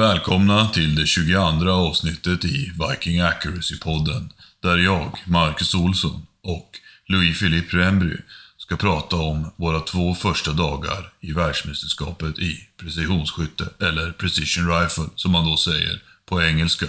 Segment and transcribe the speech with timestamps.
[0.00, 4.30] Välkomna till det 22 avsnittet i Viking Accuracy-podden.
[4.62, 6.70] Där jag, Marcus Olsson och
[7.08, 8.16] Louis-Philippe Rembry
[8.58, 15.32] ska prata om våra två första dagar i världsmästerskapet i precisionsskytte, eller precision rifle som
[15.32, 16.86] man då säger på engelska.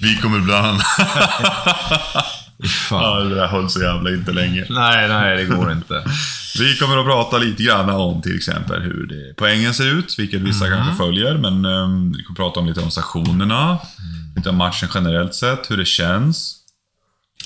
[0.00, 0.82] Vi kommer bland annat...
[2.88, 3.02] Fan.
[3.02, 4.66] Ja, det där höll så jävla inte länge.
[4.68, 6.04] Nej, nej, det går inte.
[6.60, 10.40] Vi kommer att prata lite grann om till exempel hur det, poängen ser ut, vilket
[10.40, 10.78] vissa Mm.
[10.78, 11.34] kanske följer.
[11.38, 13.78] Men um, vi kommer prata om lite om stationerna,
[14.36, 16.56] lite om matchen generellt sett, hur det känns.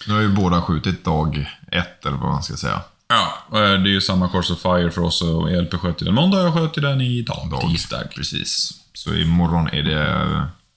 [0.06, 2.80] Nu har ju båda skjutit dag ett, eller vad man ska säga.
[3.08, 6.06] Ja, eh, det är ju samma Course of Fire för oss och LP sköt ju
[6.06, 7.60] den måndag, jag sköt ju den idag, Dag.
[7.60, 8.02] tisdag.
[8.16, 8.70] Precis.
[8.94, 10.26] Så imorgon är det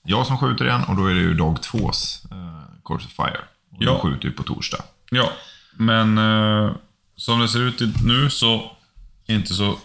[0.06, 2.36] jag som skjuter igen och då är det ju dag tvås eh,
[2.84, 3.38] Course of Fire.
[3.70, 3.90] Och Ja.
[3.90, 4.82] De skjuter ju på torsdag.
[5.10, 5.32] Ja,
[5.76, 6.70] men eh,
[7.16, 8.70] som det ser ut nu så,
[9.26, 9.78] inte så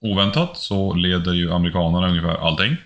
[0.00, 2.76] oväntat, så leder ju amerikanerna ungefär allting.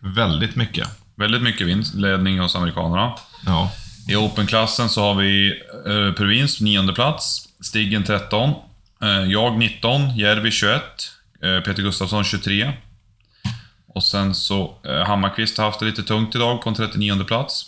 [0.00, 0.88] Väldigt mycket.
[1.14, 3.14] Väldigt mycket vinst, ledning hos amerikanerna.
[3.46, 3.72] Ja.
[4.08, 5.48] I Open-klassen så har vi
[5.86, 8.50] eh, Pervins nionde plats, Stiggen 13,
[9.02, 10.82] eh, jag 19, Järvi 21,
[11.42, 12.72] eh, Peter Gustafsson 23.
[13.94, 17.66] Och sen så eh, Hammarkvist har haft det lite tungt idag på en 39 plats.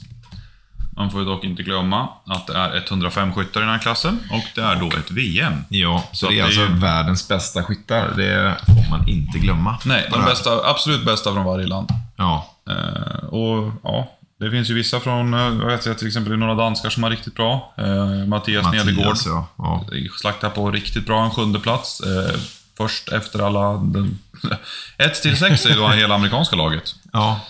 [1.00, 4.44] Man får dock inte glömma att det är 105 skyttar i den här klassen och
[4.54, 5.64] det är då ett VM.
[5.68, 8.12] Ja, så, det är det alltså ju- världens bästa skyttar.
[8.16, 9.78] Det får man inte glömma.
[9.84, 11.88] Nej, de bästa, absolut bästa från varje land.
[12.16, 12.56] Ja.
[12.70, 16.54] Eh, och ja, det finns ju vissa från, eh, jag vet jag, till exempel några
[16.54, 17.74] danskar som har riktigt bra.
[17.76, 19.04] Eh, Mattias, Nedergård.
[19.06, 19.46] Mattias, ja.
[19.58, 19.84] ja.
[20.20, 22.00] slaktar på riktigt bra, en sjunde plats.
[22.00, 22.40] Eh,
[22.76, 23.72] först efter alla...
[23.72, 24.18] Den,
[24.98, 26.94] 1 till 6 är ju då hela amerikanska laget.
[27.12, 27.40] ja.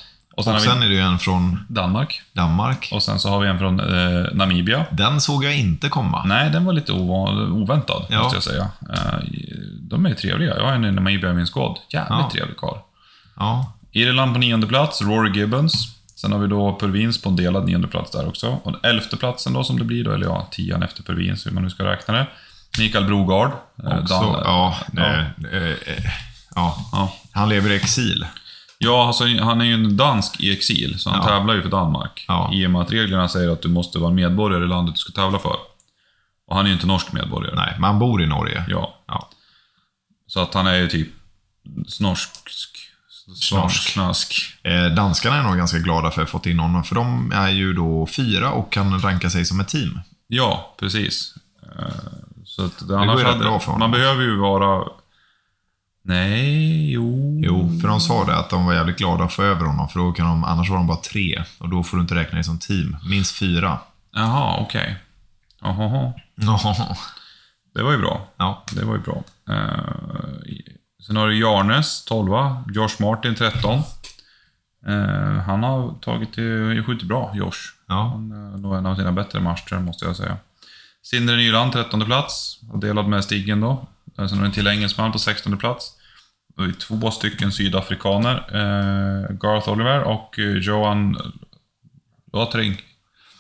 [0.41, 2.22] Och sen Och sen är det ju en från Danmark.
[2.33, 2.88] Danmark.
[2.92, 4.84] Och sen så har vi en från eh, Namibia.
[4.91, 6.24] Den såg jag inte komma.
[6.24, 8.22] Nej, den var lite oväntad, Ja.
[8.22, 8.68] måste jag säga.
[8.92, 9.18] Eh,
[9.80, 10.56] de är trevliga.
[10.56, 11.78] Jag har en i Namibia i min squad.
[11.92, 12.30] Jävligt Ja.
[12.33, 12.77] trevlig karl.
[13.36, 13.72] Ja.
[13.92, 15.88] Irland på nionde plats, Rory Gibbons.
[16.16, 18.48] Sen har vi då Pervins på en delad nionde plats där också.
[18.62, 21.51] Och den elfte platsen då som det blir då, eller ja, tian efter Pervins, hur
[21.51, 22.27] man nu ska räkna det.
[22.78, 23.51] Mikael Brogard.
[23.84, 25.02] eh, Också, Dan- ja, ja.
[25.02, 25.18] eh,
[25.55, 26.05] eh, eh,
[26.55, 26.77] ja.
[26.92, 27.12] Ja.
[27.33, 28.27] Han lever i exil.
[28.83, 31.27] Ja, alltså, han är ju en dansk i exil, så han Ja.
[31.29, 32.24] tävlar ju för Danmark.
[32.29, 32.51] Ja.
[32.55, 35.13] I och med att reglerna säger att du måste vara medborgare i landet du ska
[35.13, 35.57] tävla för.
[36.48, 37.55] Och han är ju inte norsk medborgare.
[37.57, 38.64] Nej, man bor i Norge.
[38.69, 39.29] Ja, Ja.
[40.27, 41.08] så att han är ju typ
[41.89, 42.30] snorsk.
[43.35, 43.89] Snorsk.
[43.92, 44.35] Snask.
[44.63, 47.48] Eh, danskarna är nog ganska glada för att ha fått in honom, för de är
[47.48, 50.01] ju då fyra och kan ranka sig som ett team.
[50.27, 51.35] Ja, precis.
[51.79, 51.85] Eh,
[52.45, 53.90] Så att det, går annars rätt hade- bra för honom.
[53.90, 54.85] Man behöver ju vara...
[56.02, 57.40] Nej, jo...
[57.44, 59.98] Jo, för de sa det att de var jävligt glada att få över honom, för
[60.00, 61.44] då kan de, annars var de bara tre.
[61.58, 62.96] Och då får du inte räkna det som team.
[63.11, 63.78] Minst fyra.
[64.14, 64.96] Jaha, okej.
[65.62, 66.96] Jaha, Ja.
[67.74, 68.27] det var ju bra.
[68.36, 68.64] ja.
[68.72, 69.22] Det var ju bra.
[69.50, 69.84] Eh,
[71.06, 72.30] sen har du Jarnes, 12.
[72.74, 73.83] Josh Martin, 13.
[74.86, 77.58] Eh, han har tagit det, skjutit bra, Josh.
[77.89, 78.08] Ja.
[78.14, 80.36] Han är nog en av sina bättre matcher, måste jag säga.
[81.02, 82.58] Sindre Nyland, 13 plats.
[82.72, 83.86] Och delad med Stigen då.
[84.20, 85.92] Eh, Sen har vi en till engelsman på 16 plats.
[86.57, 88.35] Vi har två stycken sydafrikaner.
[88.36, 91.17] Eh, Garth Oliver och eh, Johan
[92.33, 92.83] Lotring.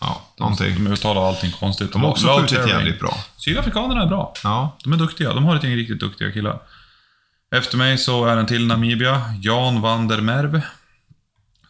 [0.00, 0.84] ja, någonting.
[0.84, 1.92] De uttalar allting konstigt.
[1.92, 3.14] De har också skjutit jävligt bra.
[3.36, 4.34] Sydafrikanerna är bra.
[4.44, 4.76] Ja.
[4.84, 5.32] De är duktiga.
[5.34, 6.58] De har ett gäng riktigt duktiga killar.
[7.54, 9.22] Efter mig så är en till Namibia.
[9.42, 10.62] Jan van der Merwe.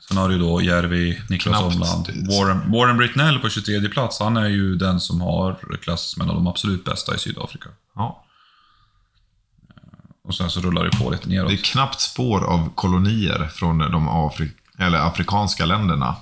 [0.09, 1.75] Sen har du då Järvi, Niklas Knappt.
[1.75, 2.29] Omland.
[2.31, 4.21] Warren, Warren Britnell på 23 plats.
[4.21, 7.69] Han är ju den som har klass med de absolut bästa i Sydafrika.
[7.95, 8.25] ja.
[10.31, 11.49] Och sen så rullar det på lite neråt.
[11.49, 16.17] Det är knappt spår av kolonier från de Afri eller afrikanska länderna.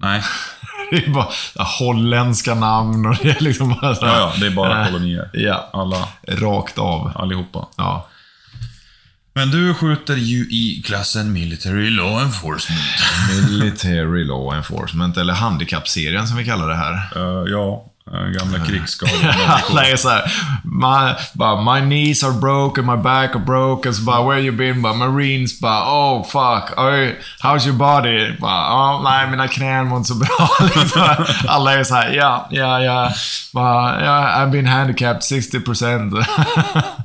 [0.00, 0.22] Nej,
[0.90, 1.28] Det är bara
[1.78, 5.30] holländska namn och det är liksom bara så ja, ja, det är bara Äh, kolonier.
[5.32, 7.12] Ja, Alla, rakt av.
[7.14, 7.66] allihopa.
[7.76, 8.08] Ja.
[9.34, 12.82] Men du skjuter ju i klassen Military Law Enforcement.
[13.48, 16.92] Military Law Enforcement, eller Handikappserien som vi kallar det här.
[16.92, 19.34] Eh, ja, uh, gamla krigsskadade
[19.68, 20.32] Alla är såhär,
[20.64, 24.82] my, bara, my knees are broken, my back are broken, så bara, where you been?
[24.82, 27.08] Bara, Marines, bara, oh fuck, oh,
[27.42, 28.36] how's your body?
[28.40, 30.48] Bara, oh, nej mina knän mår inte så bra.
[30.76, 31.26] Liksom.
[31.48, 33.12] Alla är såhär, ja, ja, ja.
[33.52, 36.24] Bara, ja, I've been handicapped 60%.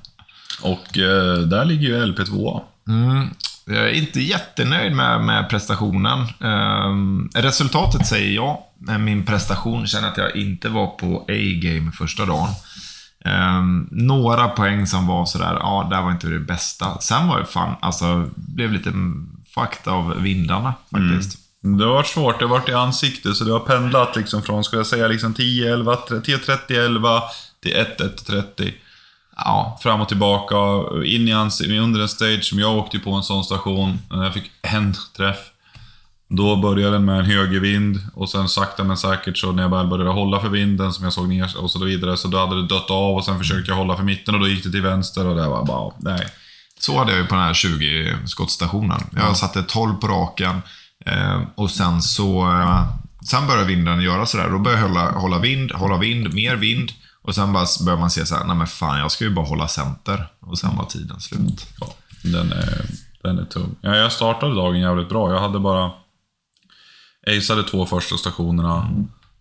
[0.61, 2.61] Och eh, där ligger ju LP2.
[2.87, 3.29] Mm.
[3.65, 6.19] Jag är inte jättenöjd med, med prestationen.
[6.19, 8.57] Eh, resultatet säger jag.
[8.79, 12.49] Men min prestation känner att jag inte var på A-game första dagen.
[13.25, 13.61] Eh,
[13.91, 16.99] några poäng som var sådär, ja, där var inte det bästa.
[16.99, 18.93] Sen var det fan, alltså, blev lite
[19.55, 21.37] fucked av vindarna faktiskt.
[21.63, 21.77] Mm.
[21.77, 24.63] Det har varit svårt, det har varit i ansikte, så det har pendlat liksom från,
[24.63, 27.21] skulle jag säga, liksom 10, 11, 10, 30, 11
[27.63, 28.73] till 1, 1, 30.
[29.45, 29.79] Ja.
[29.83, 30.55] fram och tillbaka,
[31.05, 33.99] in i ans- under en stage som jag åkte på en sån station.
[34.09, 35.37] Jag fick en träff.
[36.29, 39.87] Då började den med en högervind och sen sakta men säkert så när jag väl
[39.87, 42.67] började hålla för vinden som jag såg ner och så vidare så då hade det
[42.67, 45.27] dött av och sen försökte jag hålla för mitten och då gick det till vänster
[45.27, 46.27] och det var bara, nej.
[46.79, 49.01] Så hade jag ju på den här 20-skottstationen.
[49.15, 50.61] Jag satte 12 på raken
[51.05, 52.47] eh, och sen så...
[52.51, 52.83] Eh,
[53.25, 54.49] sen började vinden göra sådär.
[54.49, 56.91] Då började jag hålla, hålla vind, hålla vind, mer vind.
[57.23, 59.45] Och sen bara börjar man se så här, nej men fan, jag ska ju bara
[59.45, 60.27] hålla center.
[60.39, 61.67] Och sen var tiden slut.
[61.79, 62.85] Ja, den är,
[63.23, 63.75] den är tung.
[63.81, 65.33] Ja, jag startade dagen jävligt bra.
[65.33, 65.91] Jag hade bara...
[67.27, 68.89] Aceade två första stationerna.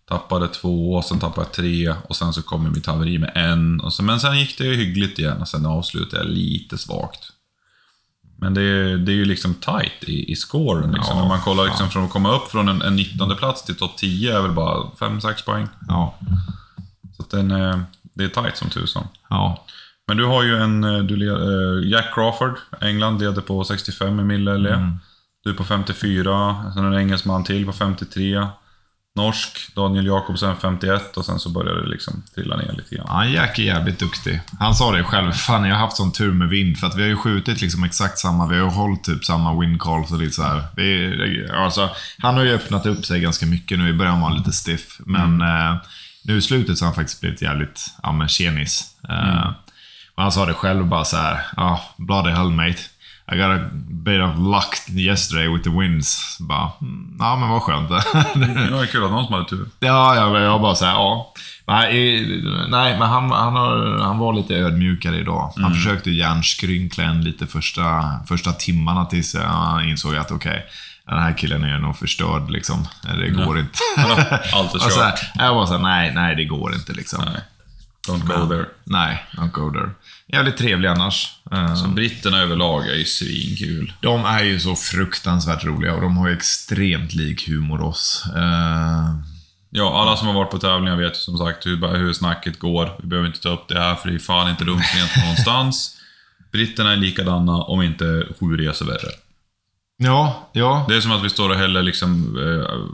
[0.07, 3.79] Tappade två, och sen tappade jag tre och sen så kom mitt haveri med en.
[3.79, 7.31] Och så, men sen gick det ju hyggligt igen och sen avslutade jag lite svagt.
[8.37, 10.91] Men det är, det är ju liksom tight i, i scoren.
[10.91, 11.17] Liksom.
[11.17, 13.75] Ja, När man kollar liksom, från att komma upp från en, en 19 plats till
[13.75, 15.67] topp 10 är väl bara 5-6 poäng.
[15.87, 16.17] Ja.
[17.29, 17.83] Så den, är-
[18.13, 19.07] det är tight som tusan.
[19.29, 19.65] Ja.
[20.07, 20.83] Men du har ju en...
[20.83, 24.69] eh, Du, led- eh, Jack Crawford, England, leder på 65 med Mille LE.
[25.43, 28.47] Du är på 54, sen en engelsman till på 53.
[29.15, 33.07] Norsk, Daniel Jakobsen 51 och sen så börjar det liksom trilla ner lite grann.
[33.09, 34.41] Han Jack är jävligt duktig.
[34.59, 35.31] Han sa det själv.
[35.31, 36.77] Fan, jag har haft sån tur med vind.
[36.77, 38.47] För att vi har ju skjutit liksom exakt samma.
[38.47, 40.63] Vi har ju hållit typ samma wind calls och lite så här.
[40.75, 43.89] Vi, alltså, han har ju öppnat upp sig ganska mycket nu.
[43.89, 44.97] I början var han lite stiff.
[44.99, 45.75] Men eh,
[46.23, 48.95] nu i slutet så har han faktiskt blivit jävligt, ja men tjenis.
[49.09, 49.47] Eh,
[50.15, 51.39] och han sa det själv bara så här.
[51.57, 52.79] Ja, bloody hell mate.
[53.31, 56.37] I got a bit of luck yesterday with the winds.
[56.39, 57.89] Bara, mm, ja men vad skönt.
[57.89, 59.67] Det var kul att någon som hade tur.
[59.79, 61.33] Ja, jag, jag bara såhär, ja.
[61.67, 62.23] Nej,
[62.69, 65.53] nej, men han, han, har, han var lite ödmjukare idag.
[65.55, 70.65] Han försökte hjärnskrynkla en lite första, första timmarna tills jag insåg att okej,
[71.15, 72.87] den här killen är nog förstörd liksom.
[73.19, 73.77] Det går inte.
[74.53, 75.19] Allt är så kört.
[75.19, 77.23] här, jag var såhär, nej, nej, det går inte liksom.
[77.25, 77.41] Nej.
[78.07, 78.65] Don't go there.
[78.83, 79.89] Nej, don't go there.
[80.27, 81.27] Jävligt trevlig annars.
[81.51, 83.93] Eh, Så britterna överlag är ju svinkul.
[84.01, 88.23] De är ju så fruktansvärt roliga och de har ju extremt lik humor oss.
[88.35, 89.15] Eh,
[89.73, 92.95] Ja, alla som har varit på tävlingar vet ju som sagt hur, hur snacket går.
[93.01, 95.97] Vi behöver inte ta upp det här för det är fan inte rumsrent någonstans.
[96.51, 99.11] Britterna är likadana, om inte sju resor värre.
[100.01, 100.85] Ja, ja.
[100.89, 102.33] Det är som att vi står och häller liksom,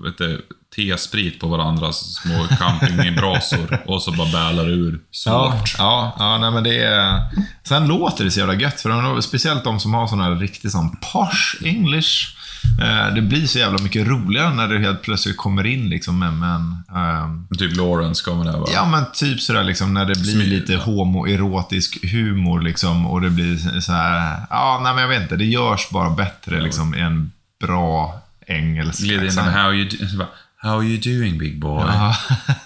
[0.06, 0.42] vet du,
[0.76, 5.76] tesprit på varandras små campingbrasor och så bara bälar ur Ja, svårt.
[5.78, 7.20] ja, ja nej, men det är...
[7.64, 10.72] Sen låter det så jävla gött, för de, speciellt de som har sån här riktig
[10.72, 12.37] sån posh English.
[12.82, 16.34] Eh, det blir så jävla mycket roligare när det helt plötsligt kommer in liksom med,
[16.34, 16.84] med en...
[16.96, 18.68] ehm, Typ Lawrence kommer där va?
[18.74, 23.30] ja, men typ sådär liksom när det blir Smil- lite homoerotisk humor liksom och det
[23.30, 24.42] blir så här.
[24.50, 25.36] Ja, nej men jag vet inte.
[25.36, 27.32] Det görs bara bättre liksom i en
[27.62, 29.96] bra engelsk Gled in how you, do,
[30.58, 31.84] how are you doing big boy?
[31.88, 32.16] Ja.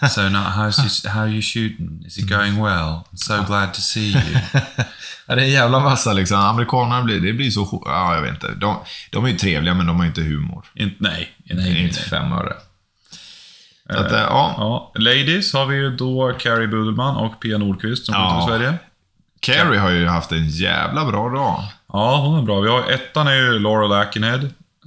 [0.09, 2.03] So now, how's you, how are you shooting?
[2.07, 3.03] Is it going well?
[3.11, 4.39] I'm so glad to see you.
[5.27, 6.37] Ja, det är en jävla massa liksom.
[6.39, 7.81] Amerikanerna blir, det blir så...
[7.85, 8.53] Ja, jag vet inte.
[8.55, 8.75] De,
[9.11, 10.65] de är ju trevliga, men de har ju inte humor.
[10.75, 11.83] In, nej, nej, nej.
[11.83, 12.53] inte fem öre.
[13.93, 14.53] Så att, eh, ja.
[14.57, 18.45] Ja, ladies har vi ju då Carrie Budelman och Pia Nordqvist som Ja.
[18.47, 18.73] till Sverige.
[19.39, 21.63] Carrie har ju haft en jävla bra dag.
[21.93, 22.59] Ja, hon är bra.
[22.59, 24.39] Vi har ettan är ju Laurel Akenhead.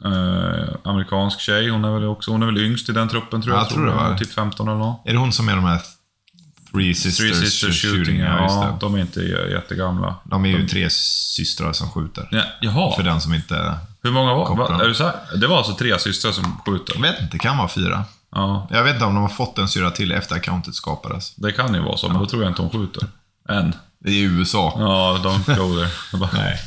[0.04, 1.68] Eh, amerikansk tjej.
[1.68, 3.62] Hon är väl också, hon är väl yngst i den truppen tror jag.
[3.62, 4.16] Jag tror det var.
[4.16, 5.02] Typ 15 eller något.
[5.06, 5.80] Är det hon som är de här
[6.72, 8.76] Three Sisters, Three Sisters Shooting, ja, just ja, det.
[8.80, 9.20] de är inte
[9.52, 10.14] jättegamla.
[10.24, 12.28] De är ju tre systrar som skjuter.
[12.30, 13.74] Ja, jaha, För den som inte...
[14.02, 14.82] hur många var va?
[14.84, 15.14] Är du så här?
[15.40, 16.94] Det var alltså tre systrar som skjuter?
[16.94, 18.04] Jag vet inte, det kan vara fyra.
[18.34, 21.34] Ja, Jag vet inte om de har fått en syra till efter accountet skapades.
[21.34, 23.06] det kan ju vara så, men då tror jag inte hon skjuter.
[23.48, 23.74] Än.
[23.98, 24.72] Det i USA.
[24.78, 26.28] Ja, don't go there.
[26.42, 26.60] Nej.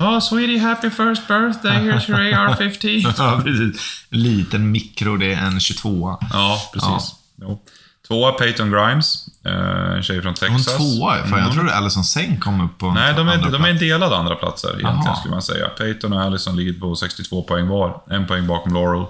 [0.00, 1.72] Oh, sweetie, happy first birthday.
[1.76, 3.14] Here's your AR-15.
[3.18, 4.04] Ja, precis.
[4.10, 7.14] En liten mikro, det är en 22 Ja, precis.
[7.40, 7.62] Jo.
[8.08, 10.76] Tvåa Peyton Grimes, eh, en tjej från Hon Texas.
[10.76, 11.26] tvåa?
[11.26, 13.80] Fan, jag trodde Allison Seng kom upp på Nej, de är, de är en plats.
[13.80, 15.16] delad andra platser egentligen, Aha.
[15.16, 15.68] skulle man säga.
[15.68, 18.02] Peyton och Allison ligger på 62 poäng var.
[18.10, 19.06] En poäng bakom Laurel.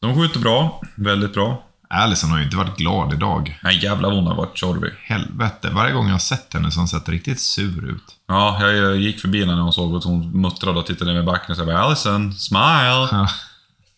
[0.00, 1.64] De skjuter bra, väldigt bra.
[1.94, 3.58] Allison har ju inte varit glad idag.
[3.62, 4.90] Nej, jävlar vad hon har varit tjorvig.
[5.04, 8.04] Helvete, varje gång jag har sett henne så har hon sett riktigt sur ut.
[8.28, 11.24] Ja, jag gick förbi henne när hon såg att hon muttrade och tittade ner med
[11.24, 13.08] backen och sa Allison, smile!
[13.12, 13.28] Ja.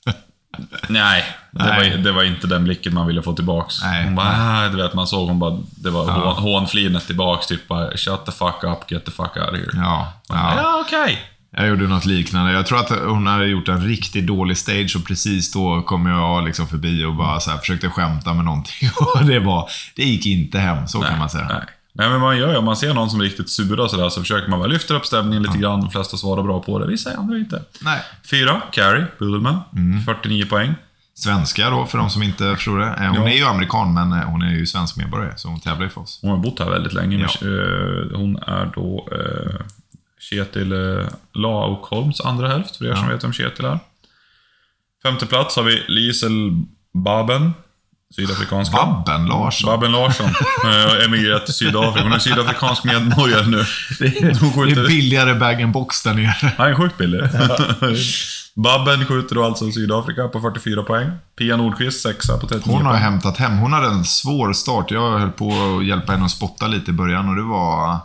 [0.88, 1.90] Nej, det, Nej.
[1.90, 3.82] Var, det var inte den blicken man ville få tillbaks.
[3.82, 4.04] Nej.
[4.04, 4.34] Hon bara,
[4.64, 6.12] ah, du vet, man såg hon bara, det var Ja.
[6.12, 9.70] hån, hånflinet tillbaks, typ bara, shut the fuck up, get the fuck out of here.
[9.74, 10.82] Ja, Ja, ja.
[10.86, 11.20] okej.
[11.58, 12.52] Jag gjorde något liknande.
[12.52, 16.44] Jag tror att hon hade gjort en riktigt dålig stage och precis då kom jag
[16.44, 18.88] liksom förbi och bara så här, försökte skämta med någonting.
[19.20, 21.48] Och det var, det gick inte hem, så kan man säga.
[21.48, 21.62] Nej.
[21.98, 24.20] Nej, men man gör ju, om man ser någon som är riktigt sura sådär, så
[24.20, 25.80] försöker man väl lyfta upp stämningen lite grann.
[25.80, 27.62] De flesta svarar bra på det, vissa andra inte.
[27.80, 28.00] Nej.
[28.30, 30.02] Fyra, Carrie Budelman, Mm.
[30.04, 30.74] 49 poäng.
[31.14, 32.86] svenska då, för de som inte förstår det.
[32.86, 33.28] Eh, Hon Ja.
[33.28, 36.00] är ju amerikan, men eh, hon är ju svensk medborgare, så hon tävlar ju för
[36.00, 36.18] oss.
[36.22, 37.16] Hon har bott här väldigt länge.
[37.18, 37.46] Ja.
[37.48, 39.54] Eh, Hon är då eh,
[40.30, 43.12] Kjetil eh, Laukholms andra hälft, för er som Ja.
[43.14, 43.78] vet vem Kjetil är.
[45.02, 46.30] Femte plats har vi Liesel
[47.04, 47.52] Baben,
[48.16, 48.76] sydafrikanska.
[48.76, 49.66] Babben Larsson.
[49.70, 50.26] Babben Larsson.
[50.66, 52.02] Eh, Emigrerat till Sydafrika.
[52.02, 53.64] Hon är sydafrikansk medborgare nu.
[53.98, 54.22] Det är,
[54.66, 56.52] det är billigare bag-in-box där nere.
[56.58, 57.20] Han är sjukt billig.
[58.54, 61.10] Babben skjuter då alltså Sydafrika på 44 poäng.
[61.38, 63.02] Pia Nordqvist sexa på 39 Hon har poäng.
[63.02, 63.58] hämtat hem.
[63.58, 64.90] Hon hade en svår start.
[64.90, 67.98] Jag höll på att hjälpa henne att spotta lite i början och det var...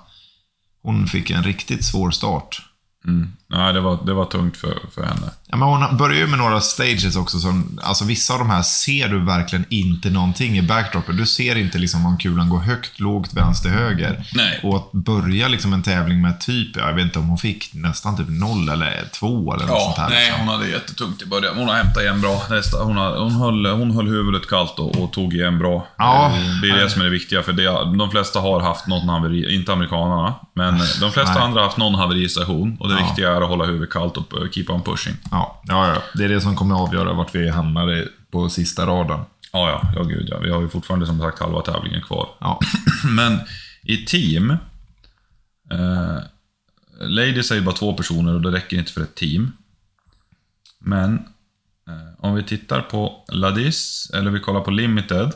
[0.82, 2.62] Hon fick en riktigt svår start.
[3.06, 3.32] Mm.
[3.48, 5.32] Nej, det var, det var tungt för, för henne.
[5.52, 7.40] Ja, men hon börjar ju med några stages också.
[7.40, 11.18] Som, alltså vissa av de här ser du verkligen inte någonting i backdropen.
[11.18, 14.24] Du ser inte liksom om kulan går högt, lågt, vänster, höger.
[14.34, 14.60] Nej.
[14.64, 18.18] Och att börja liksom en tävling med typ, jag vet inte om hon fick nästan
[18.18, 20.10] typ noll eller två eller något sånt Ja, här.
[20.10, 20.48] nej, liksom.
[20.48, 21.58] hon hade jättetungt i början.
[21.58, 22.42] Hon har hämtat igen bra.
[22.50, 25.88] Nästa, hon, har, hon, höll, hon höll huvudet kallt och, och tog igen bra.
[25.98, 26.26] Ja.
[26.36, 29.04] Eh, Det är det som är det viktiga, för det, de flesta har haft något
[29.10, 31.44] haveri, inte amerikanerna, men de flesta Nej.
[31.44, 32.78] andra har haft någon haveristation.
[32.80, 33.06] Och det Ja.
[33.06, 35.14] viktiga är att hålla huvudet kallt och eh, keep on pushing.
[35.32, 36.02] Ja, ja, ja.
[36.14, 39.20] Det är det som kommer att avgöra vart vi hamnar på sista raden.
[39.52, 40.40] Ja, ja, ja gud ja.
[40.40, 42.30] Vi har ju fortfarande som sagt halva tävlingen kvar.
[42.40, 42.60] Ja.
[43.16, 43.40] Men
[43.84, 44.52] i team...
[45.72, 46.18] Eh,
[47.00, 49.52] ladies är ju bara två personer och det räcker inte för ett team.
[50.80, 51.14] Men
[51.88, 55.32] eh, om vi tittar på Ladis, eller vi kollar på Limited,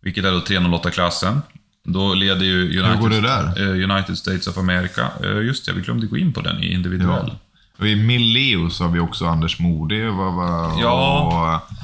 [0.00, 1.42] vilket är då 308-klassen.
[1.84, 3.62] Då leder ju United, går det där?
[3.62, 5.08] eh, United States of America.
[5.24, 7.26] Eh, just det, vi glömde gå in på den i individuell.
[7.26, 7.49] Och
[7.86, 10.04] i Milleo så har vi också Anders Modi.
[10.06, 11.60] Vad, vad, Ja.
[11.64, 11.76] och,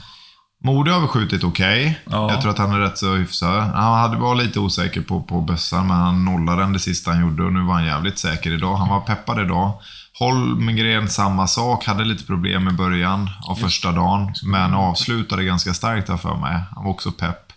[0.64, 2.00] Modi har vi skjutit okej.
[2.10, 2.30] Ja.
[2.30, 3.62] Jag tror att han är rätt så hyfsad.
[3.62, 7.20] Han hade var lite osäker på, på bössan, men han nollade den det sista han
[7.20, 8.76] gjorde och nu var han jävligt säker idag.
[8.76, 9.72] Han var peppad idag.
[10.18, 11.84] Holmgren, samma sak.
[11.86, 16.58] Hade lite problem i början av första dagen, men avslutade ganska starkt här för mig.
[16.74, 17.52] Han var också pepp.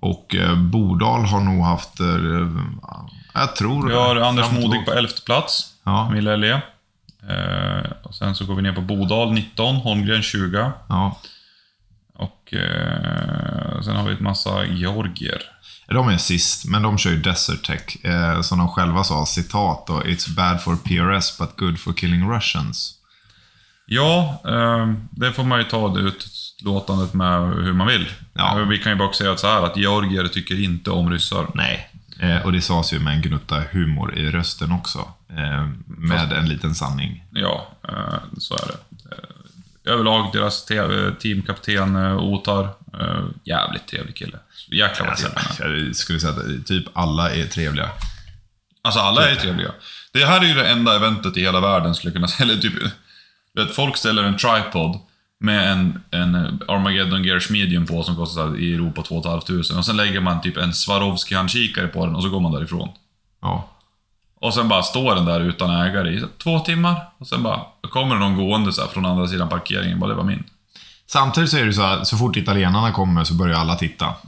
[0.00, 2.06] Och eh, Bodal har nog haft, eh,
[3.34, 6.10] jag tror Vi har det, Anders Modig på 11 plats, Ja.
[6.10, 6.60] Mille LE.
[7.30, 10.72] Eh, och sen så går vi ner på Bodal 19, Holmgren 20.
[10.88, 11.20] Ja.
[12.14, 15.42] Och eh, sen har vi ett massa georgier.
[15.88, 18.04] De är sist, men de kör ju Desert Tech.
[18.04, 20.00] Eh, som de själva sa, citat då.
[20.00, 22.94] It's bad for PRS but good for killing Russians.
[23.86, 28.08] Ja, eh, det får man ju ta det utlåtandet med hur man vill.
[28.32, 28.66] Ja.
[28.70, 31.46] Vi kan ju bara säga så här att georgier tycker inte om ryssar.
[31.54, 31.90] Nej.
[32.30, 34.98] Eh, och det sades ju med en gnutta humor i rösten också.
[35.30, 37.24] Eh, med en liten sanning.
[37.30, 39.14] Ja, eh, så är det.
[39.14, 42.64] Eh, överlag, deras te- teamkapten eh, Otar,
[43.00, 44.38] eh, jävligt trevlig kille.
[44.72, 45.86] Jäklar vad Alltså, trevlig är.
[45.86, 47.88] jag skulle säga att typ alla är trevliga.
[48.82, 49.70] Alltså alla är trevliga.
[50.12, 52.50] Det här är ju det enda eventet i hela världen skulle jag kunna säga.
[52.50, 52.72] Eller typ,
[53.54, 55.00] vet, folk ställer en tripod
[55.44, 56.34] med en, en
[56.68, 60.56] Armageddon Gears Medium på som kostar i Europa 2 500 och sen lägger man typ
[60.56, 62.88] en Swarovski-handkikare på den och så går man därifrån.
[63.42, 63.68] Ja.
[64.40, 66.96] Och sen bara står den där utan ägare i två timmar.
[67.18, 70.00] Och sen bara kommer någon gående så här från andra sidan parkeringen.
[70.00, 70.44] Bara, det var min.
[71.06, 74.06] Samtidigt så är det så här, så fort italienarna kommer så börjar alla titta.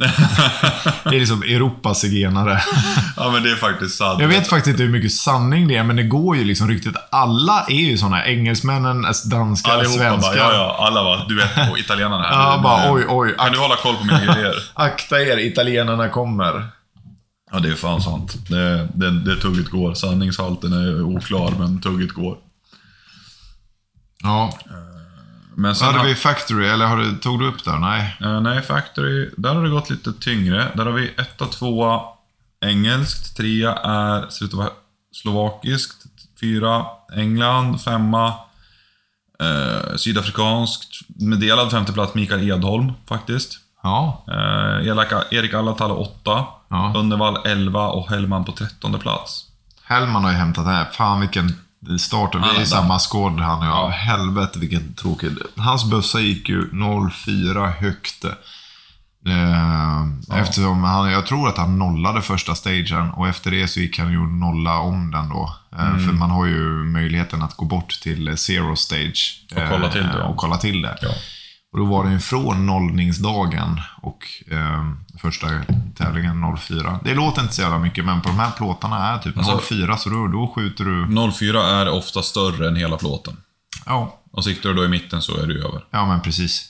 [1.04, 2.62] det är liksom Europas zigenare.
[3.16, 4.20] Ja men det är faktiskt sant.
[4.20, 6.94] Jag vet faktiskt inte hur mycket sanning det är, men det går ju liksom ryktet.
[7.10, 8.24] Alla är ju såna.
[8.26, 10.20] Engelsmännen, danskar, Allihopa svenskar.
[10.20, 12.32] bara, ja ja, alla bara, du vet, och italienarna här.
[12.32, 13.34] Ja, bara du- oj, oj.
[13.38, 14.54] Kan du hålla koll på mina grejer?
[14.74, 16.66] Akta er, italienarna kommer.
[17.52, 18.34] Ja, det är fan sant.
[18.48, 19.94] Det, det, det tugget går.
[19.94, 22.36] Sanningshalten är oklar, men tugget går.
[24.22, 24.52] Ja.
[25.56, 27.78] Men har- vi Factory, eller har du, tog du upp där?
[27.78, 28.16] Nej.
[28.20, 30.68] Eh, nej, Factory, där har det gått lite tyngre.
[30.74, 32.00] Där har vi etta, tvåa
[32.64, 34.70] engelskt, trea är ser ut att vara
[35.12, 35.96] slovakiskt,
[36.40, 36.84] fyra
[37.16, 38.34] England, femma
[39.40, 43.58] eh, sydafrikanskt, med delad femteplats Mikael Edholm faktiskt.
[43.82, 44.24] Ja.
[44.28, 44.88] Eh,
[45.30, 46.92] Erik Allatalo åtta, Ja.
[46.96, 49.44] Unnevall 11 och Hellman på trettonde plats.
[49.84, 50.84] Hellman har ju hämtat här.
[50.92, 51.54] Fan vilken
[51.98, 52.34] start.
[52.34, 53.72] Vi är i samma skåd han och jag.
[53.72, 53.88] Ja.
[53.88, 55.30] Helvete vilken tråkig.
[55.56, 58.24] Hans bössa gick ju 0,4 högt.
[59.26, 63.98] Eh, Eftersom han, jag tror att han nollade första stagen och efter det så gick
[63.98, 65.54] han ju nolla om den då.
[65.78, 66.06] Eh, Mm.
[66.06, 69.44] För man har ju möjligheten att gå bort till zero stage.
[69.56, 70.24] Och kolla till det, eh, ja.
[70.24, 70.98] Och kolla till det.
[71.02, 71.08] Ja.
[71.76, 75.46] Och då var ju från nollningsdagen och eh, första
[75.96, 77.00] tävlingen 04.
[77.04, 79.96] Det låter inte så jävla mycket, men på de här plåtarna är typ Alltså- 04,
[79.96, 81.32] så då, då skjuter du...
[81.32, 83.36] 04 är ofta större än hela plåten.
[83.86, 85.84] Ja, Och siktar du då i mitten så är du över.
[85.90, 86.68] ja men precis.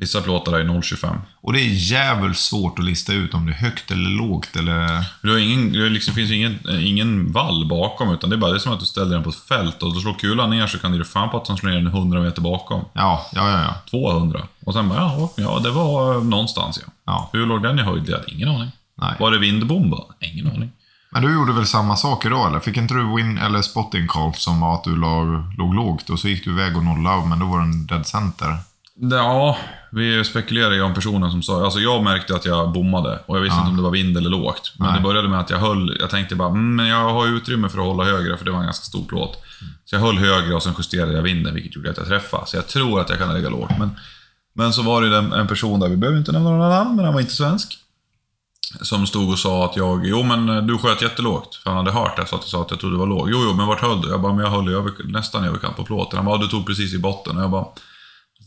[0.00, 1.16] Vissa plåtar är 0,25.
[1.40, 5.04] Och det är jävligt svårt att lista ut om det är högt eller lågt eller...
[5.22, 8.50] Du har ingen, det liksom, finns ju ingen, ingen vall bakom, utan det är bara
[8.50, 10.66] det är som att du ställer den på ett fält och då slår kulan ner
[10.66, 12.84] så kan du fan på att den slår ner den 100 meter bakom.
[12.92, 13.62] Ja, ja, ja.
[13.62, 13.74] ja.
[13.90, 14.40] 200.
[14.64, 16.92] Och sen bara, ja, ja det var någonstans ja.
[17.06, 17.30] ja.
[17.32, 18.08] Hur låg den i höjd?
[18.08, 18.70] Jag hade ingen aning.
[19.00, 19.14] Nej.
[19.18, 20.04] Var det vindbom bara?
[20.20, 20.70] Ingen aning.
[21.10, 22.60] Men du gjorde väl samma sak idag eller?
[22.60, 25.26] Fick inte du win eller spotting call som var att du låg,
[25.58, 28.06] låg lågt och så gick du iväg och nollade men då var det en dead
[28.06, 28.56] center?
[29.00, 29.56] Ja,
[29.90, 31.64] vi spekulerar ju om personen som sa...
[31.64, 33.60] Alltså jag märkte att jag bommade och jag visste Ja.
[33.60, 34.72] inte om det var vind eller lågt.
[34.76, 34.96] Men Nej.
[34.96, 35.96] det började med att jag höll...
[36.00, 38.58] Jag tänkte bara, mm, men jag har utrymme för att hålla högre för det var
[38.58, 39.36] en ganska stor plåt.
[39.84, 42.46] Så jag höll högre och sen justerade jag vinden vilket gjorde att jag träffade.
[42.46, 43.70] Så jag tror att jag kan lägga lågt.
[43.78, 43.90] Men,
[44.54, 47.04] men så var det en, en person där, vi behöver inte nämna några namn, men
[47.04, 47.78] han var inte svensk.
[48.80, 51.54] Som stod och sa att jag, jo men eh, du sköt jättelågt.
[51.56, 53.28] För han hade hört det, så att jag sa att jag trodde det var lågt.
[53.32, 54.08] Jo, jo, men vart höll du?
[54.08, 56.16] Jag bara, men jag höll över, nästan överkant på plåten.
[56.16, 57.36] Han bara, du tog precis i botten.
[57.36, 57.66] Och jag bara,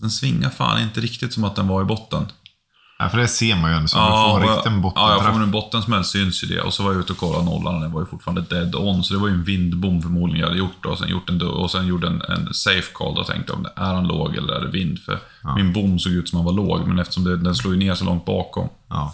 [0.01, 2.25] den svingar fan inte riktigt som att den var i botten.
[3.00, 3.88] Ja, för det ser man ju ändå.
[3.88, 5.34] Så du får och en riktig Ja, jag bottenträff.
[5.34, 6.62] får en bottensmäll syns ju det.
[6.62, 9.03] Och så var jag ute och kollade nollan och den var ju fortfarande dead on.
[9.03, 10.89] Så det var ju en vindbom förmodligen jag hade gjort då.
[10.89, 13.72] Och sen, gjort en, och sen gjorde en, en safe call och tänkte om det
[13.75, 15.00] är han låg eller är det vind.
[15.00, 15.20] För
[15.55, 17.96] min bom såg ut som han var låg, men eftersom det, den slår ju ner
[17.96, 18.70] så långt bakom.
[18.89, 19.13] Ja.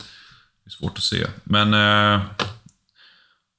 [0.63, 1.27] Det är svårt att se.
[1.44, 2.22] Men eh,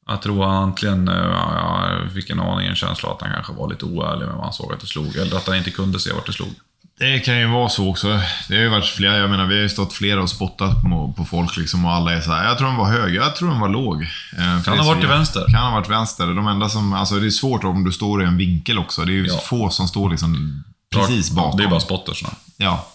[0.06, 3.52] jag tror han egentligen, eh, ja, jag fick en aning, en känsla att han kanske
[3.52, 5.16] var lite oärlig med vad han såg att det slog.
[5.16, 6.54] Eller att han inte kunde se vart det slog.
[6.98, 8.08] Det kan ju vara så också.
[8.48, 11.14] Det har ju varit flera, jag menar vi har ju stått flera och spottat på,
[11.16, 12.44] på folk liksom och alla är så här.
[12.44, 14.02] jag tror den var hög, jag tror den var låg.
[14.02, 15.44] Eh, Kan ha varit till vänster.
[15.46, 16.26] Kan ha varit vänster.
[16.26, 19.04] De enda som, alltså det är svårt om du står i en vinkel också.
[19.04, 19.36] Det är ju Ja.
[19.38, 20.64] få som står liksom
[20.94, 21.56] precis bakom.
[21.58, 22.28] Det är bara spottersna.
[22.56, 22.86] Ja.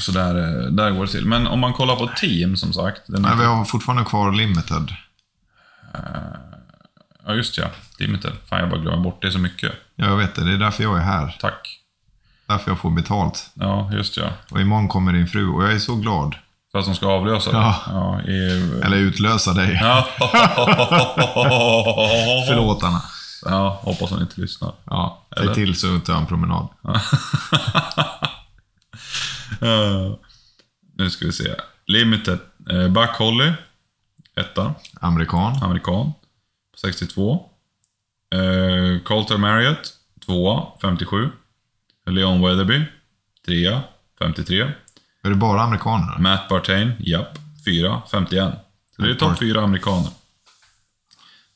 [0.00, 0.34] Så där,
[0.64, 1.26] eh, där går det till.
[1.26, 3.08] Men om man kollar på team, som sagt.
[3.08, 4.94] Men vi har fortfarande kvar limited.
[7.26, 7.64] Ja, just ja.
[7.98, 8.32] Limited.
[8.48, 9.22] Fan, jag bara glömmer bort.
[9.22, 9.72] Det så mycket.
[9.96, 10.44] Ja, jag vet det.
[10.44, 11.36] Det är därför jag är här.
[11.40, 11.78] Tack.
[12.52, 13.50] Därför jag får betalt.
[13.54, 14.28] Ja, just ja.
[14.50, 16.34] Och imorgon kommer din fru och jag är så glad.
[16.72, 17.56] För att de ska avlösa det.
[17.56, 17.76] Ja.
[17.86, 18.46] ja i...
[18.84, 19.78] Eller utlösa dig.
[19.82, 20.06] Ja.
[22.48, 23.02] Förlåt Anna.
[23.44, 24.72] Ja, hoppas hon inte lyssnar.
[24.84, 25.54] Ja, säg Eller?
[25.54, 26.68] till så tar jag en promenad.
[29.60, 30.12] Eh,
[30.98, 31.54] nu ska vi se.
[31.86, 32.38] Limited.
[32.72, 33.52] Uh, Buck Holly.
[34.36, 34.74] Etta.
[35.00, 35.62] Amerikan.
[35.62, 36.12] Amerikan.
[36.80, 37.50] 62.
[38.34, 39.92] Uh, Colter Marriott.
[40.26, 40.66] Tvåa.
[40.82, 41.30] 57.
[42.06, 42.84] Leon Weatherby.
[43.46, 43.82] Trea.
[44.18, 44.60] 53.
[45.22, 46.18] Är det bara amerikaner?
[46.18, 46.92] Matt Bartain.
[46.98, 47.38] Japp.
[47.64, 48.02] Fyra.
[48.10, 48.54] 51.
[48.96, 50.10] Så det är topp fyra amerikaner.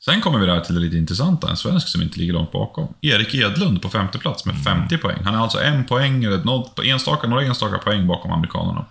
[0.05, 1.49] Sen kommer vi där till det lite intressanta.
[1.49, 2.93] En svensk som inte ligger långt bakom.
[3.01, 5.23] Erik Edlund på femte plats med 50 poäng.
[5.23, 8.85] Han är alltså en poäng, eller något, enstaka, några enstaka poäng bakom amerikanerna.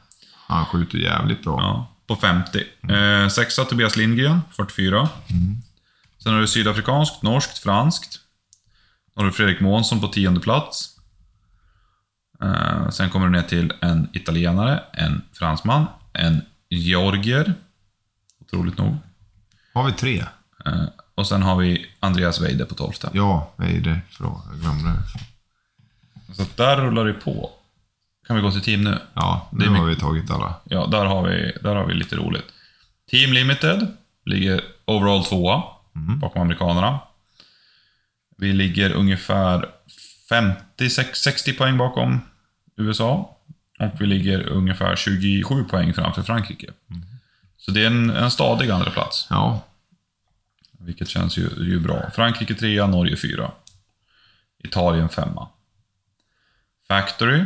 [0.47, 1.61] Han skjuter jävligt bra.
[1.61, 2.63] Ja, på 50.
[2.89, 5.09] Eh, sexa Tobias Lindgren, 44.
[6.23, 8.19] Sen har du sydafrikanskt, norskt, franskt.
[9.15, 10.96] Då har du Fredrik Månsson på tionde plats.
[12.43, 17.55] Eh, sen kommer du ner till en italienare, en fransman, en georgier.
[18.41, 18.97] Otroligt nog.
[19.75, 20.25] Har vi tre?
[20.67, 23.11] Eh, och sen har vi Andreas Weide på tolfte.
[23.13, 24.01] Ja, det?
[24.11, 26.35] Förlåt, jag glömde det.
[26.35, 27.51] Så där rullar det på.
[28.27, 28.99] Kan vi gå till team nu?
[29.15, 30.55] Ja, nu har vi tagit alla.
[30.65, 32.45] Ja, där har vi, där har vi lite roligt.
[33.11, 33.87] Team Limited
[34.25, 35.63] ligger overall tvåa
[36.21, 36.99] bakom amerikanerna.
[38.39, 39.69] Vi ligger ungefär
[40.29, 42.21] 50, 60 poäng bakom
[42.77, 43.37] USA.
[43.79, 46.73] Och vi ligger ungefär 27 poäng framför Frankrike.
[47.57, 49.65] Så det är en, en stadig andra plats Ja,
[50.79, 52.11] vilket känns ju, ju bra.
[52.11, 53.51] Frankrike trea, Norge fyra.
[54.65, 55.49] Italien femma.
[56.89, 57.45] Factory.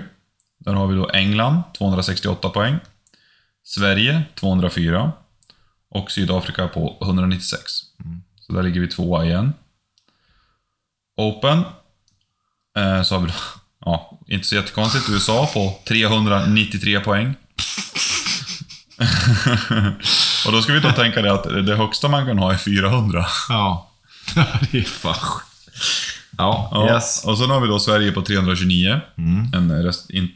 [0.59, 2.77] Där har vi då England, 268 poäng.
[3.63, 5.13] Sverige, 204.
[5.89, 7.63] Och Sydafrika på 196.
[8.41, 9.53] Så där ligger vi tvåa igen.
[11.17, 11.63] Open.
[12.79, 13.35] Eh, så har vi då,
[13.85, 17.35] ja, inte så jättekonstigt, USA på 393 poäng.
[20.47, 23.27] Och då ska vi då tänka det att det högsta man kan ha är 400.
[23.49, 23.91] ja.
[24.71, 25.15] det är fan.
[26.39, 27.25] Ja, Ja, yes.
[27.25, 29.01] Och sen har vi då Sverige på 329.
[29.55, 30.29] En, rest, in,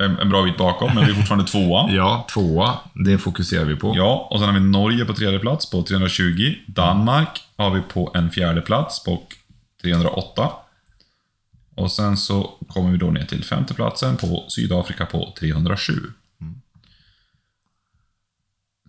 [0.00, 1.90] en, en bra bit bakom, men vi är fortfarande tvåa.
[1.90, 2.78] Ja, tvåa.
[2.94, 3.92] Det fokuserar vi på.
[3.96, 6.54] Ja, och sen har vi Norge på tredje plats på 320.
[6.66, 9.22] Danmark har vi på en fjärde plats på
[9.82, 10.48] 308.
[11.78, 15.92] Och sen så kommer vi då ner till femte platsen på Sydafrika på 307.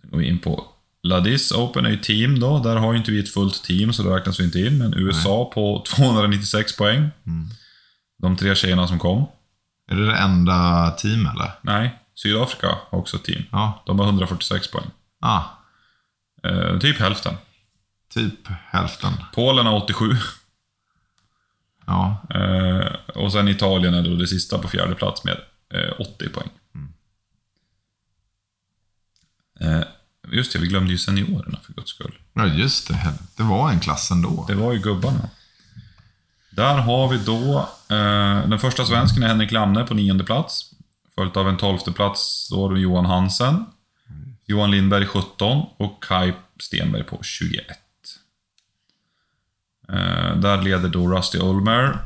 [0.00, 0.64] Sen går vi in på
[1.02, 2.58] Ladis Open är ju team då.
[2.58, 4.78] Där har ju inte vi ett fullt team, så det räknas vi inte in.
[4.78, 7.08] Men USA på 296 poäng.
[8.22, 9.26] De tre tjejerna som kom.
[9.90, 11.52] Är det det enda team eller?
[11.62, 13.42] Nej, Sydafrika har också ett team.
[13.52, 13.82] Ja.
[13.86, 14.86] De har 146 poäng.
[15.20, 15.42] Ah,
[16.44, 17.34] Eh, typ hälften.
[18.14, 19.12] typ hälften.
[19.34, 20.16] Polen har 87.
[21.90, 25.36] Ja, Eh, och sen Italien är då det sista på fjärde plats med
[25.74, 26.48] eh, 80 poäng.
[29.60, 29.82] Eh,
[30.32, 32.18] just det, vi glömde ju seniorerna för guds skull.
[32.32, 33.14] Ja, just det.
[33.36, 34.44] Det var en klass ändå.
[34.48, 35.28] Det var ju gubbarna.
[36.50, 40.70] Där har vi då eh, den första svensken är Henrik Lamne på nionde plats.
[41.14, 43.66] Följt av en tolfte plats då har Johan Hansen.
[44.46, 47.66] Johan Lindberg 17 och Kai Stenberg på 21.
[49.92, 51.98] Eh, där leder då Rusty Ulmer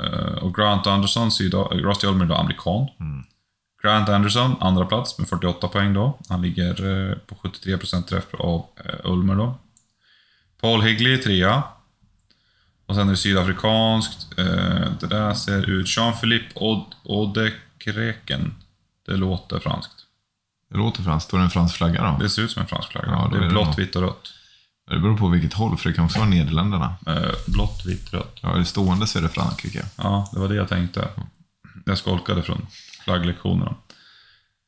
[0.00, 1.30] eh, och Grant Anderson,
[1.72, 2.88] Rusty Ulmer är då amerikan.
[3.82, 6.18] Grant Anderson, andra plats med 48 poäng då.
[6.28, 8.66] Han ligger eh, på 73% träff av
[9.04, 9.58] Ulmer då.
[10.60, 11.62] Paul Higley trea.
[12.86, 14.36] Och sen är det sydafrikanskt.
[15.00, 15.86] Det där ser ut...
[15.86, 18.54] Jean-Philippe Od- Odekreken.
[19.06, 19.92] Det låter franskt.
[20.70, 21.28] Det låter franskt.
[21.28, 22.18] Står det en fransk flagga då?
[22.22, 23.08] Det ser ut som en fransk flagga.
[23.08, 24.32] Ja, det är det blått, vitt och rött.
[24.88, 26.96] Det beror på vilket håll, för det kan också vara Nederländerna.
[27.06, 28.38] Eh, blått, vitt, rött.
[28.40, 29.84] Ja, det stående så är det Frankrike.
[29.96, 31.08] Ja, det var det jag tänkte.
[31.86, 32.66] Jag skolkade från
[33.04, 33.74] flagglektionerna.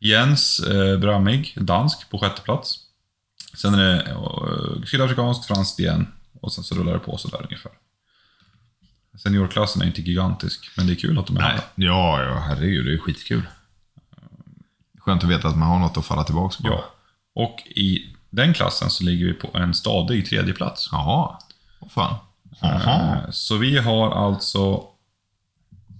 [0.01, 2.79] Jens eh, Brammig, dansk, på sjätte plats.
[3.55, 6.07] Sen är det eh, sydafrikanskt, franskt igen.
[6.41, 7.73] Och sen så rullar det på sådär ungefär.
[9.19, 11.61] Seniorklassen är inte gigantisk, men det är kul att de är där.
[11.75, 12.87] Ja, ja, herregud.
[12.87, 13.43] Det är skitkul.
[14.99, 16.69] Skönt att veta att man har något att falla tillbaka på.
[16.69, 16.85] Ja.
[17.35, 20.89] Och i den klassen så ligger vi på en stadig tredje plats.
[20.93, 21.37] Jaha.
[21.79, 22.15] Vad fan.
[22.61, 23.13] Jaha.
[23.25, 24.83] Eh, Så vi har alltså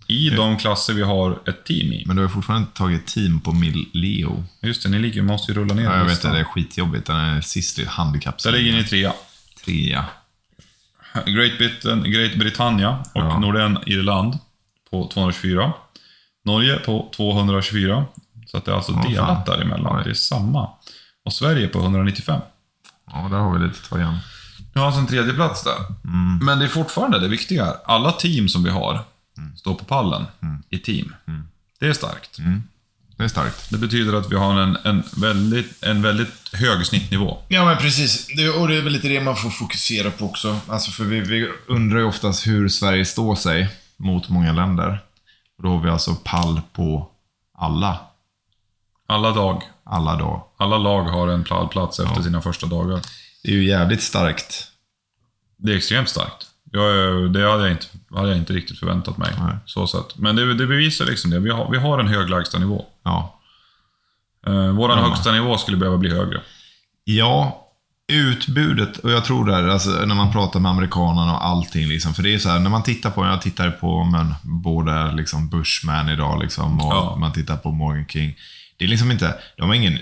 [0.07, 2.05] i de klasser vi har ett team i.
[2.07, 4.45] Men du har fortfarande inte tagit team på Mil Leo.
[4.63, 6.31] Just det, ni ligger, måste ju rulla ner Ja, jag vet listan.
[6.33, 6.37] det.
[6.39, 7.07] Det är skitjobbigt.
[7.07, 8.43] Den är sist i handikapp.
[8.43, 9.13] Där ligger ni trea.
[9.65, 10.05] Trea.
[11.27, 13.39] Great, Britain, Great Britannia och Ja.
[13.39, 14.39] Norden Irland
[14.91, 15.73] på 224.
[16.45, 18.05] Norge på 224.
[18.47, 19.43] Så att det är alltså Ja, delat fan.
[19.47, 20.03] däremellan.
[20.05, 20.69] Det är samma.
[21.31, 22.41] Och Sverige på 195.
[23.13, 24.19] Ja, där har vi lite att ta igen.
[24.75, 25.77] Nu har alltså en tredje plats där.
[26.05, 26.39] Mm.
[26.47, 27.75] Men det är fortfarande det viktiga.
[27.85, 29.05] Alla team som vi har
[29.39, 29.57] Mm.
[29.57, 30.27] står på pallen
[30.71, 31.15] i team.
[31.81, 32.39] Det är starkt.
[33.17, 33.71] Det är starkt.
[33.71, 37.39] Det betyder att vi har en, en, väldigt, en väldigt hög snittnivå.
[37.49, 38.27] Ja, men precis.
[38.37, 40.61] Det, och det är väl lite det man får fokusera på också.
[40.69, 45.03] Alltså, för vi, vi undrar ju oftast hur Sverige står sig mot många länder.
[45.59, 47.11] Och då har vi alltså pall på
[47.59, 48.01] alla.
[49.09, 50.43] Alla dag, Alla dag.
[50.59, 53.01] alla lag har en pallplats efter sina första dagar.
[53.43, 54.67] Det är ju jävligt starkt.
[55.59, 56.47] Det är extremt starkt.
[56.73, 59.33] Jag, det hade jag, inte, hade jag inte riktigt förväntat mig.
[59.39, 59.57] Nej.
[59.67, 60.17] Så sett.
[60.17, 61.39] Men det, det bevisar liksom det.
[61.39, 62.85] Vi har, vi har en hög lägstanivå.
[63.05, 63.41] Ja.
[64.47, 65.05] Eh, våran Ja.
[65.09, 66.41] högsta nivå skulle behöva bli högre.
[67.05, 67.67] Ja,
[68.13, 72.23] utbudet, och jag tror där, alltså, när man pratar med amerikanerna och allting, liksom, för
[72.23, 76.09] det är så här, när man tittar på, jag tittar på men, både liksom Bushman
[76.09, 77.17] idag, liksom, och Ja.
[77.21, 78.35] man tittar på Morgan King.
[78.81, 79.99] Det är liksom inte, de har ingen,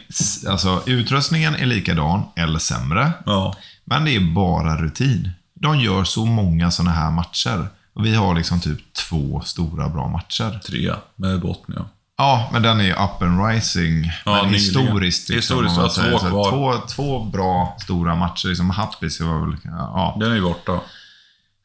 [0.48, 3.56] alltså utrustningen är likadan, eller sämre, Ja.
[3.84, 5.30] men det är bara rutin.
[5.54, 7.66] De gör så många sådana här matcher.
[7.94, 10.60] Och vi har liksom typ två stora bra matcher.
[10.66, 11.84] Trea med Botnia.
[12.18, 14.10] Ja, men den är ju up and rising.
[14.24, 15.30] Ja, men historiskt.
[15.30, 16.50] Historiskt, om man ja, säger två kvar.
[16.50, 18.48] Två, två bra stora matcher.
[18.48, 19.56] Liksom Happis var väl...
[19.64, 20.72] Ja, Den är ju borta.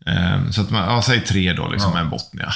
[0.05, 1.99] eh, så att man, ja, säg tre då, liksom, Ja.
[1.99, 2.53] en Botnia.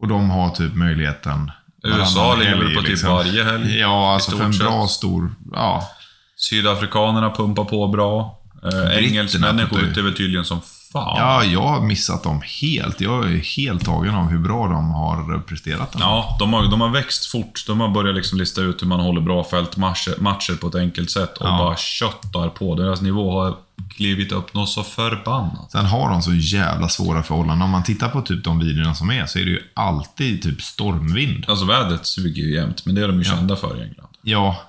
[0.00, 1.50] Och de har typ möjligheten...
[1.84, 5.34] USA ligger väl på typ varje helg, Ja, alltså för en bra stor...
[5.52, 5.88] Ja,
[6.36, 8.38] Sydafrikanerna pumpar på bra.
[8.72, 10.60] Eh, Engelsmännen skjuter väl tydligen som
[10.92, 11.16] fan.
[11.18, 13.00] ja, jag har missat dem helt.
[13.00, 15.94] Jag är helt tagen av hur bra de har presterat.
[15.94, 16.06] ändå.
[16.06, 17.64] Ja, de har, de har växt fort.
[17.66, 21.10] De har börjat liksom lista ut hur man håller bra fältmatcher matcher på ett enkelt
[21.10, 21.58] sätt och Ja.
[21.58, 22.74] bara köttar på.
[22.74, 23.54] Deras nivå har
[23.90, 25.72] klivit upp något så förbannat.
[25.72, 27.62] Sen har de så jävla svåra förhållanden.
[27.62, 30.62] Om man tittar på typ de videorna som är, så är det ju alltid typ
[30.62, 31.44] stormvind.
[31.48, 34.08] Alltså vädret suger ju jämt, men det är de ju kända för i England.
[34.22, 34.62] Ja,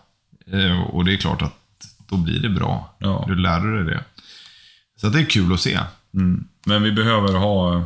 [0.52, 1.56] eh, och det är klart att
[2.10, 2.96] då blir det bra.
[3.00, 3.26] Ja.
[3.28, 4.04] Du lär dig det.
[5.02, 5.80] Så det är kul att se.
[6.14, 6.48] Mm.
[6.66, 7.84] Men vi behöver ha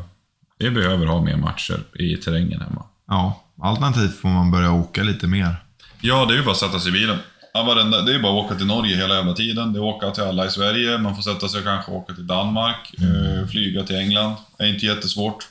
[0.60, 2.84] vi behöver ha mer matcher i terrängen hemma.
[3.08, 5.56] Ja, alternativt får man börja åka lite mer.
[6.02, 7.18] Ja, det är ju bara att sätta sig i bilen.
[7.56, 9.74] Ja, varenda, det är bara att åka till Norge hela jävla tiden.
[9.74, 10.98] Det är att åka till alla i Sverige.
[10.98, 12.94] Man får sätta sig och kanske åka till Danmark.
[12.98, 14.34] eh, flyga till England.
[14.58, 15.48] Det är inte jättesvårt.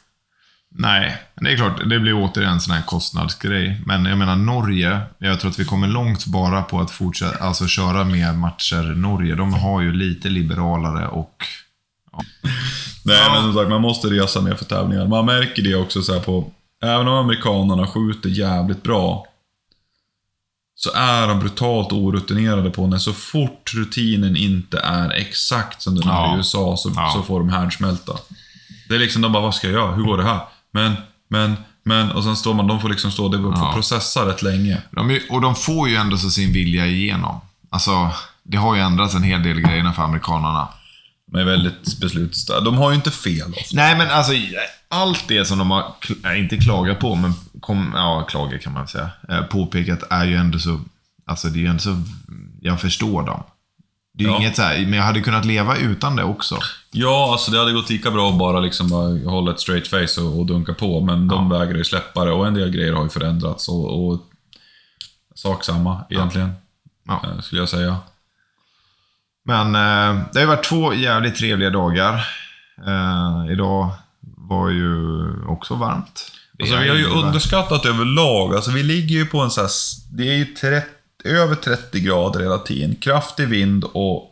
[0.76, 3.80] Nej, det är klart, det blir återigen en sån här kostnadsgrej.
[3.86, 7.66] Men jag menar Norge, jag tror att vi kommer långt bara på att fortsätta, alltså
[7.66, 8.82] köra mer matcher.
[8.96, 11.36] Norge, de har ju lite liberalare och...
[13.04, 13.32] Nej, Ja.
[13.32, 15.06] men som sagt, man måste resa mer för tävlingar.
[15.06, 16.50] Man märker det också så här på...
[16.84, 19.26] Även om amerikanerna skjuter jävligt bra,
[20.76, 26.08] så är de brutalt orutinerade på när så fort rutinen inte är exakt som den
[26.08, 26.34] är Ja.
[26.34, 27.12] i USA, så, Ja.
[27.16, 28.12] så får de härdsmälta.
[28.88, 29.94] Det är liksom, de bara, vad ska jag göra?
[29.94, 30.40] Hur går det här?
[30.72, 30.94] Men,
[31.28, 33.72] men, men, och sen står man, de får liksom stå, får Ja.
[33.74, 34.82] processa rätt länge.
[34.90, 37.40] De, är- och de får ju ändå så sin vilja igenom.
[37.70, 38.10] Alltså,
[38.42, 40.68] det har ju ändrats en hel del grejerna för amerikanerna.
[41.34, 42.60] De är väldigt beslutsstarka.
[42.60, 43.76] De har ju inte fel ofta.
[43.76, 44.32] Nej, men alltså
[44.88, 45.84] allt det som de har,
[46.36, 50.58] inte klagat på, men kom, ja, klagat kan man säga, eh, påpekat är ju ändå
[50.58, 50.80] så,
[51.26, 52.02] alltså det är ju ändå så,
[52.60, 53.42] jag förstår dem.
[54.18, 54.36] Det är Ja.
[54.36, 56.58] inget så här, men jag hade kunnat leva utan det också.
[56.90, 58.92] Ja, alltså det hade gått lika bra att bara liksom
[59.26, 62.46] hålla ett straight face och, och dunka på, men de vägrar ju släppa det och
[62.46, 64.20] en del grejer har ju förändrats och, och
[65.34, 66.52] sak samma egentligen,
[67.06, 67.22] Ja.
[67.24, 67.96] eh, skulle jag säga.
[69.44, 72.14] Men eh, det har ju varit två jävligt trevliga dagar.
[72.86, 73.90] Eh, idag
[74.36, 76.30] var ju också varmt.
[76.60, 79.70] Alltså vi har ju underskattat överlag, alltså vi ligger ju på en sån här,
[80.12, 80.88] det är ju 30,
[81.24, 84.30] över 30 grader hela tiden, kraftig vind och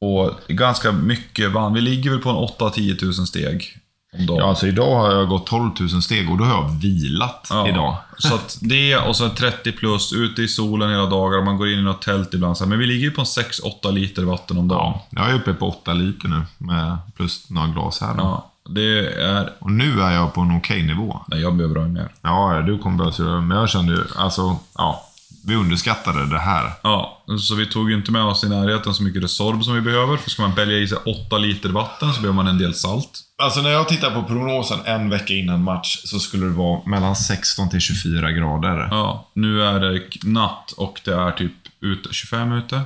[0.00, 1.74] och ganska mycket vann.
[1.74, 3.78] Vi ligger väl på en 8-10 tusen steg
[4.14, 4.38] om dagen.
[4.38, 7.68] Ja, alltså idag har jag gått 12 000 steg och då har jag vilat Ja,
[7.68, 7.96] idag.
[8.18, 11.78] Så att det, och så 30 plus, ute i solen hela dagar, man går in
[11.78, 12.56] i något tält ibland.
[12.56, 14.98] Så men vi ligger ju på en 6-8 liter vatten om dagen.
[15.10, 18.14] Ja, jag är uppe på 8 liter nu, med plus några glas här.
[18.16, 19.52] Ja, det är...
[19.58, 21.20] Och nu är jag på en okej nivå.
[21.28, 22.08] Nej, jag behöver ha mer.
[22.22, 23.40] Ja, du kommer behöva.
[23.40, 25.07] Men jag kände ju, alltså, ja.
[25.46, 26.72] Vi underskattade det här.
[26.82, 29.80] Ja, så vi tog ju inte med oss i närheten så mycket Resorb som vi
[29.80, 30.16] behöver.
[30.16, 33.10] För ska man bälga i sig 8 liter vatten så behöver man en del salt.
[33.42, 37.16] Alltså när jag tittar på prognosen en vecka innan match så skulle det vara mellan
[37.16, 38.88] 16 till 24 grader.
[38.90, 42.82] Ja, nu är det natt och det är typ ute, 25 ute.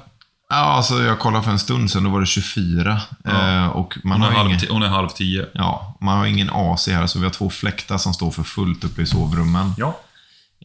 [0.50, 3.00] Ja, alltså jag kollade för en stund sedan, då var det 24.
[3.24, 5.46] Eh, och man Hon är, har, halv, ingen, hon är halv tio.
[5.54, 8.84] ja, man har ingen AC här, så vi har två fläktar som står för fullt
[8.84, 9.72] uppe i sovrummen.
[9.76, 9.98] Ja.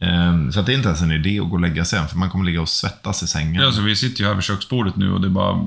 [0.01, 2.17] Eh, så det är inte ens en idé att gå och lägga sig än, för
[2.17, 3.55] man kommer ligga och svettas i sängen.
[3.61, 5.59] Ja, alltså, vi sitter ju här vid köksbordet nu och det bara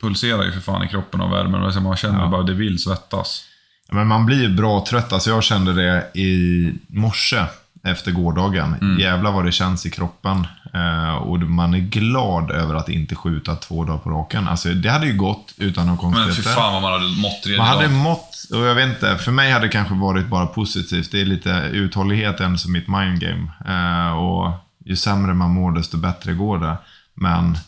[0.00, 1.62] pulserar ju för fan i kroppen av värmen.
[1.62, 2.28] Och så Man känner Ja.
[2.28, 3.44] bara att det vill svettas.
[3.92, 5.12] Men man blir ju bra trött.
[5.12, 7.44] Alltså jag kände det i morse
[7.86, 8.74] efter gårdagen.
[8.80, 9.00] Mm.
[9.00, 10.46] Jävlar vad det känns i kroppen.
[10.74, 14.48] Eh, och man är glad över att inte skjuta två dagar på raken.
[14.48, 16.42] Alltså det hade ju gått utan några Men konstigheter.
[16.42, 19.32] för fan vad man hade mått redan Man hade mått, och jag vet inte, för
[19.32, 21.12] mig hade det kanske varit bara positivt.
[21.12, 23.50] Det är lite uthållighet än som mitt mindgame.
[23.66, 24.52] Eh, och
[24.84, 26.76] ju sämre man mår, desto bättre går det.
[27.14, 27.58] Men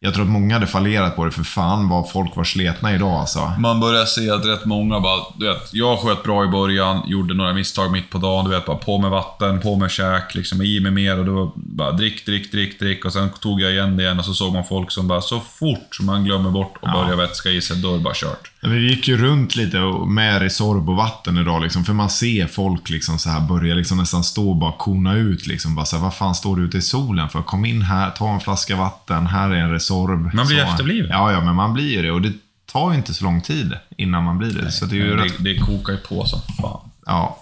[0.00, 3.12] jag tror att många hade fallerat på det, för fan vad folk var sletna idag
[3.12, 3.52] alltså.
[3.58, 7.34] Man börjar se att rätt många bara, du vet, jag sköt bra i början, gjorde
[7.34, 10.62] några misstag mitt på dagen, du vet, bara på med vatten, på med käk, liksom
[10.62, 13.96] i med mer och då bara drick, drick, drick, drick och sen tog jag igen
[13.96, 16.92] det igen och så såg man folk som bara, så fort man glömmer bort och
[16.92, 18.50] börjar vätska i sig, då är det bara kört.
[18.66, 22.46] Vi gick ju runt lite och- med Resorb och vatten idag, liksom, för man ser
[22.46, 25.46] folk liksom så här börja liksom nästan stå och bara kona ut.
[25.46, 27.42] Liksom, bara så här, vad fan står du ute i solen för?
[27.42, 30.34] Kom in här, ta en flaska vatten, här är en Resorb.
[30.34, 30.70] Man blir så.
[30.70, 31.10] efterbliven.
[31.10, 32.10] Ja, ja, men man blir ju det.
[32.12, 32.32] Och det
[32.72, 34.72] tar ju inte så lång tid innan man blir det.
[34.72, 35.34] så det är ju det, rätt...
[35.38, 36.90] det kokar ju på som fan.
[37.06, 37.38] Ja.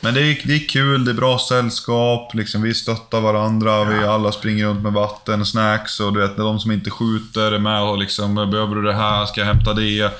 [0.00, 4.04] Men det är, det är kul, det är bra sällskap, liksom, vi stöttar varandra, vi
[4.04, 7.82] alla springer runt med vatten, snacks och du vet, de som inte skjuter är med
[7.82, 10.12] och liksom, behöver du det här, ska jag hämta det?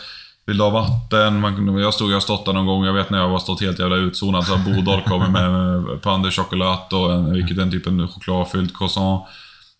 [0.46, 1.40] Vill du ha vatten?
[1.40, 3.60] Man, jag stod jag har stått där någon gång, jag vet när jag var stått
[3.60, 7.70] helt jävla utzonad, så Bodal kommit med, med Pander choklad och en, vilket är en
[7.70, 9.26] typ en chokladfylld croissant.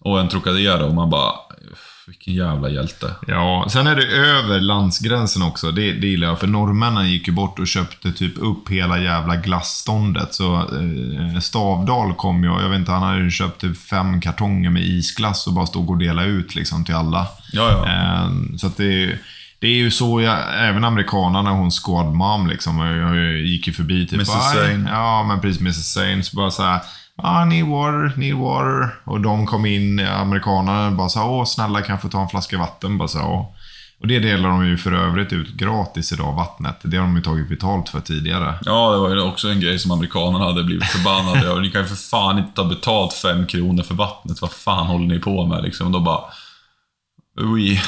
[0.01, 1.33] Och en Trocadero och man bara,
[2.07, 3.15] vilken jävla hjälte.
[3.27, 5.71] Ja, sen är det över landsgränsen också.
[5.71, 6.41] Det, det gillar jag.
[6.41, 10.35] För norrmännen gick ju bort och köpte typ upp hela jävla glassståndet.
[10.35, 14.71] Så eh, Stavdal kom ju, jag vet inte, han hade ju köpt typ fem kartonger
[14.71, 17.27] med isglass och bara stod och delade ut liksom till alla.
[17.53, 17.87] Ja, ja.
[17.87, 19.19] Eh, så att det,
[19.59, 20.39] det är ju så, jag,
[20.69, 24.13] även amerikanerna, hon squad mom liksom, jag, jag gick ju förbi typ.
[24.13, 24.29] Mrs.
[24.29, 24.91] Sane.
[24.91, 25.61] Ja, men precis.
[25.61, 25.93] Mrs.
[25.93, 26.23] Sane.
[26.23, 26.81] Så bara så här.
[27.23, 28.89] Ah, need water, need water.
[29.05, 32.29] Och de kom in, amerikanerna, bara så här, åh snälla kan jag få ta en
[32.29, 32.99] flaska vatten?
[32.99, 33.53] Bara så här, "Åh."
[34.01, 36.77] Och det delar de ju för övrigt ut gratis idag, vattnet.
[36.83, 38.55] Det har de ju tagit betalt för tidigare.
[38.65, 41.61] Ja, det var ju också en grej som amerikanerna hade blivit förbannade över.
[41.61, 44.41] Ni kan ju för fan inte ta betalt fem kronor för vattnet.
[44.43, 45.93] Vad fan håller ni på med liksom?
[45.93, 46.21] Då bara...
[47.41, 47.81] Ui.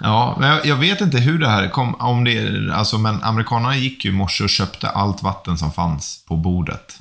[0.00, 3.76] Ja, men jag, vet inte hur det här kom, om det är- alltså men amerikanerna
[3.76, 6.98] gick ju i morse och köpte allt vatten som fanns på bordet.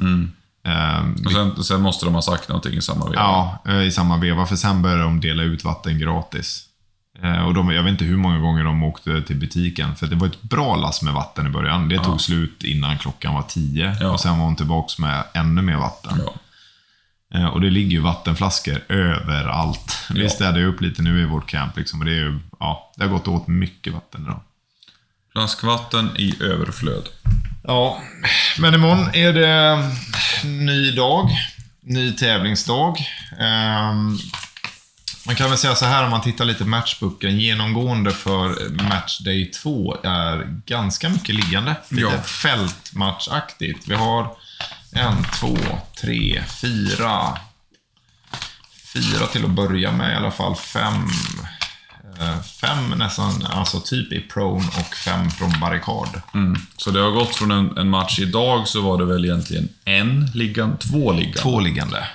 [0.63, 3.21] Ehm, Och sen, sen måste de ha sagt någonting i samma veva.
[3.21, 4.45] Ja, eh, i samma veva.
[4.45, 6.63] För sen började de dela ut vatten gratis.
[7.23, 9.95] Eh, Och de, jag vet inte hur många gånger de åkte till butiken.
[9.95, 11.89] För det var ett bra lass med vatten i början.
[11.89, 13.95] Det tog slut innan klockan var tio.
[14.01, 14.11] Ja.
[14.11, 16.21] Och sen var hon tillbaka med ännu mer vatten.
[16.25, 16.33] Ja.
[17.35, 19.97] Eh, Och det ligger ju vattenflaskor överallt.
[20.09, 20.29] Vi Ja.
[20.29, 21.77] städade ju upp lite nu i vårt camp.
[21.77, 24.41] Liksom, och det, är ju, ja, det har gått åt mycket vatten idag.
[25.31, 27.07] Flaskvatten i överflöd.
[27.63, 28.01] Ja,
[28.59, 29.77] men imorgon är det
[30.47, 31.29] ny dag.
[31.81, 32.95] Ny tävlingsdag.
[33.39, 34.17] Ehm,
[35.25, 37.39] man kan väl säga så här om man tittar lite matchbooken.
[37.39, 41.75] Genomgående för matchday 2 är ganska mycket liggande.
[41.89, 42.21] Lite Ja.
[42.21, 43.87] fältmatchaktigt.
[43.87, 44.31] Vi har
[44.93, 45.57] en, två,
[46.01, 47.37] tre, fyra.
[48.93, 50.55] Fyra till att börja med i alla fall.
[50.55, 51.07] Fem.
[52.19, 56.21] Eh, fem nästan, alltså typ i prone och fem från barrikad.
[56.33, 56.55] Mm.
[56.77, 60.31] Så det har gått från en, en match idag så var det väl egentligen en
[60.33, 61.39] liggande, två liggande.
[61.41, 62.07] Två liggande.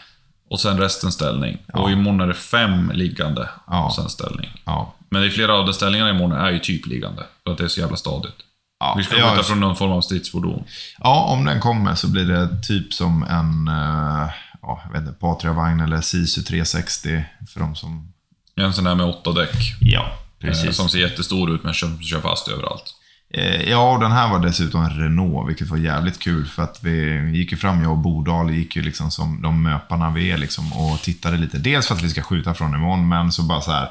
[0.50, 1.58] Och sen resten ställning.
[1.72, 3.84] Och imorgon är det fem liggande Ja.
[3.84, 4.62] och sen ställning.
[4.64, 4.94] Ja.
[5.08, 7.22] Men det är flera av de ställningarna imorgon är ju typ liggande.
[7.44, 8.34] För att det är så jävla stadigt.
[8.82, 10.64] Ja, Vi ska ja, skjuta från någon form av stridsfordon.
[10.98, 14.30] Ja, om den kommer så blir det typ som en eh,
[14.62, 18.12] ja, jag vet inte, Patria-vagn eller Sisu 360 för de som...
[18.56, 19.74] En sån där med åtta däck.
[19.80, 20.12] Ja,
[20.44, 22.94] Eh, som ser jättestor ut men kör, kör fast överallt.
[23.34, 26.78] Eh, Ja, och den här var dessutom en Renault, vilket var jävligt kul för att
[26.82, 30.38] vi gick ju fram, jag och Bordal gick ju liksom som de möparna vi är
[30.38, 31.58] liksom och tittade lite.
[31.58, 33.88] Dels för att vi ska skjuta från imorgon, men så bara så här.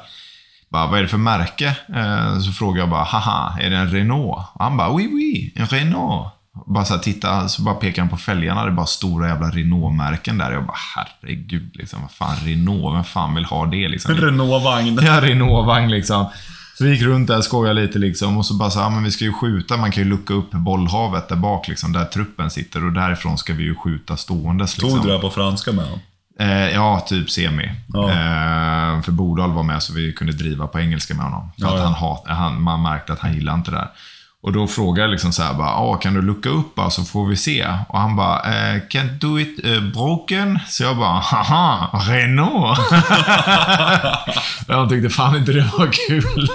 [0.72, 1.76] Bara, vad är det för märke?
[1.94, 4.38] Eh, Så frågade jag bara, haha, är det en Renault?
[4.54, 6.28] Och han bara, oui, oui, en Renault.
[6.66, 9.50] Bara så här, titta, så bara pekar han på fälgarna, det är bara stora jävla
[9.50, 10.52] Renault-märken där.
[10.52, 14.14] Jag bara, herregud, liksom, vad fan, Renault, vem fan vill ha det liksom?
[14.14, 14.98] Renault-vagn.
[15.02, 16.26] Ja, Renault-vagn liksom.
[16.78, 18.38] Så vi gick runt där skojade lite liksom.
[18.38, 19.76] Och så bara så ja men vi ska ju skjuta.
[19.76, 21.92] Man kan ju lucka upp bollhavet där bak liksom.
[21.92, 22.84] Där truppen sitter.
[22.84, 24.90] Och därifrån ska vi ju skjuta ståendes liksom.
[24.90, 26.00] Tog du det här på franska med honom?
[26.40, 27.70] Eh, ja, typ semi.
[27.92, 28.10] Ja.
[28.10, 31.50] Eh, för Bordal var med så vi kunde driva på engelska med honom.
[31.58, 31.84] För Ja, att ja.
[31.84, 33.88] han hat, han, man märkte att han gillade inte det där.
[34.42, 37.04] Och då frågade jag liksom så här, bara, ah, kan du lucka upp bara, så
[37.04, 37.66] får vi se.
[37.88, 40.58] Och han bara, eh, can't do it eh, broken.
[40.68, 42.78] Så jag bara, haha, Renault.
[44.68, 46.48] jag tyckte fan inte det var kul.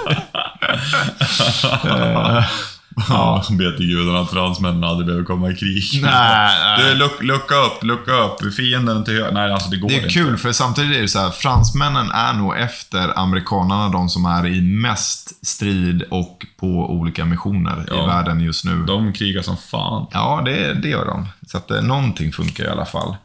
[3.10, 5.84] Ja, be till gudarna att fransmännen aldrig behöver komma i krig.
[6.02, 6.84] nej, nej.
[6.86, 8.54] Du, luck, lucka upp, lucka upp.
[8.54, 9.32] Fienden till höger.
[9.32, 10.10] Nej, alltså det går Det är inte.
[10.14, 14.48] kul, för samtidigt är det så här, fransmännen är nog efter amerikanerna de som är
[14.48, 18.04] i mest strid och på olika missioner Ja.
[18.04, 18.84] i världen just nu.
[18.88, 20.08] De krigar som fan.
[20.12, 21.28] Ja, det, det gör de.
[21.48, 23.16] Så att eh, någonting funkar i alla fall.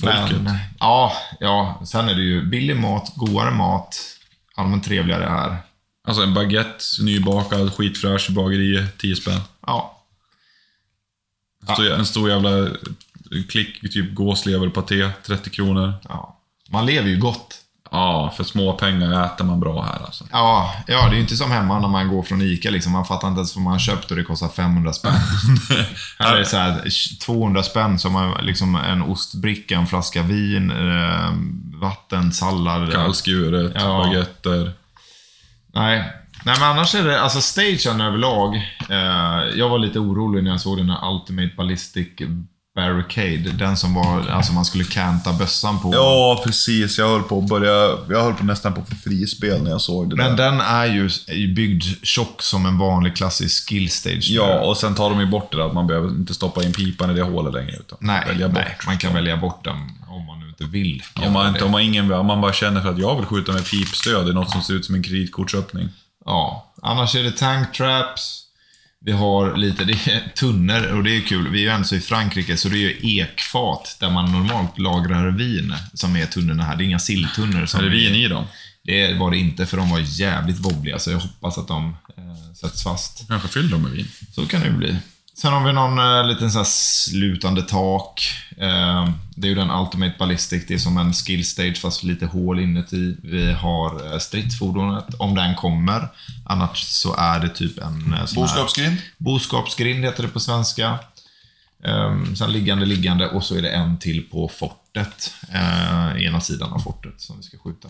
[0.00, 0.40] Folket.
[0.42, 3.96] Men, ja, ja, sen är det ju billig mat, godare mat,
[4.56, 5.56] allmänt trevligare här.
[6.08, 9.40] Alltså en baguette, nybakad, skitfräsch i bageriet, 10 spänn.
[9.66, 9.94] Ja,
[11.74, 12.68] Stor, En stor jävla
[13.48, 15.92] klick, typ gåsleverpaté, 30 kronor.
[16.08, 16.34] ja.
[16.70, 17.54] Man lever ju gott.
[17.90, 20.24] Ja, för små pengar äter man bra här alltså.
[20.32, 22.70] Ja, ja, det är ju inte som hemma när man går från Ica.
[22.70, 22.92] Liksom.
[22.92, 25.12] Man fattar inte ens vad man har köpt och det kostar 500 spänn.
[26.18, 26.84] Här är det så här,
[27.24, 31.32] 200 spänn som är liksom en ostbricka, en flaska vin, eh,
[31.80, 32.92] vatten, sallad.
[32.92, 33.80] Kallskuret, Ja.
[34.04, 34.72] baguetter.
[35.74, 36.12] Nej.
[36.44, 38.56] Nej, men annars är det, alltså stagen överlag.
[38.90, 42.08] Eh, jag var lite orolig när jag såg den här Ultimate Ballistic
[42.78, 43.50] Barricade.
[43.58, 45.94] Den som var, alltså man skulle canta bössan på.
[45.94, 46.98] Ja, precis.
[46.98, 47.98] Jag höll på att börja...
[48.08, 50.44] Jag höll på nästan på för frispel när jag såg det Men där.
[50.50, 51.08] den är ju
[51.54, 54.28] byggd tjock som en vanlig klassisk skill stage.
[54.30, 56.72] Ja, och sen tar de ju bort det där att man behöver inte stoppa in
[56.72, 57.72] pipan i det hålet längre.
[57.80, 58.56] Utan Nej, välja bort.
[58.64, 59.76] nej, man kan välja bort den
[60.08, 61.02] om man nu inte vill.
[61.26, 63.52] Om man, inte, om man, ingen, om man bara känner för att jag vill skjuta
[63.52, 65.88] med pipstöd i något som ser ut som en kreditkortsöppning.
[66.24, 68.44] Ja, annars är det tank traps.
[69.04, 71.48] Vi har lite, det är tunnor och det är kul.
[71.48, 75.30] Vi är ju ändå i Frankrike så det är ju ekfat där man normalt lagrar
[75.30, 76.76] vin som är tunnorna här.
[76.76, 77.66] Det är inga silltunnor.
[77.66, 78.44] Som Är det vin i dem?
[78.84, 82.52] Det var det inte för de var jävligt wobbliga så jag hoppas att de eh,
[82.54, 83.28] sätts fast.
[83.28, 84.08] Kanske fyller dem med vin.
[84.34, 84.96] Så kan det ju bli.
[85.40, 88.30] Sen har vi någon eh, liten så slutande tak.
[88.56, 90.64] Eh, det är ju den Ultimate Ballistic.
[90.68, 93.16] Det är som en skill stage fast lite hål inuti.
[93.22, 96.08] Vi har eh, stridsfordonet, om den kommer.
[96.46, 97.84] Annars så är det typ en...
[97.84, 98.96] eh, sån här- Boskapsgrind?
[99.18, 100.98] Boskapsgrind heter det på svenska.
[101.84, 105.34] Um, sen liggande, liggande och så är det en till på fortet.
[105.54, 107.88] Uh, ena sidan av fortet som vi ska skjuta.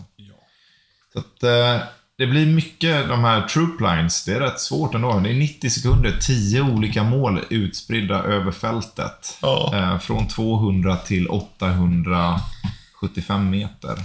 [1.13, 1.87] Så att, eh,
[2.19, 4.25] det blir mycket de här troop lines.
[4.25, 5.19] Det är rätt svårt ändå.
[5.19, 9.37] Det är 90 sekunder, 10 olika mål utspridda över fältet.
[9.41, 9.71] Ja.
[9.73, 13.95] Eh, från 200 till 875 meter.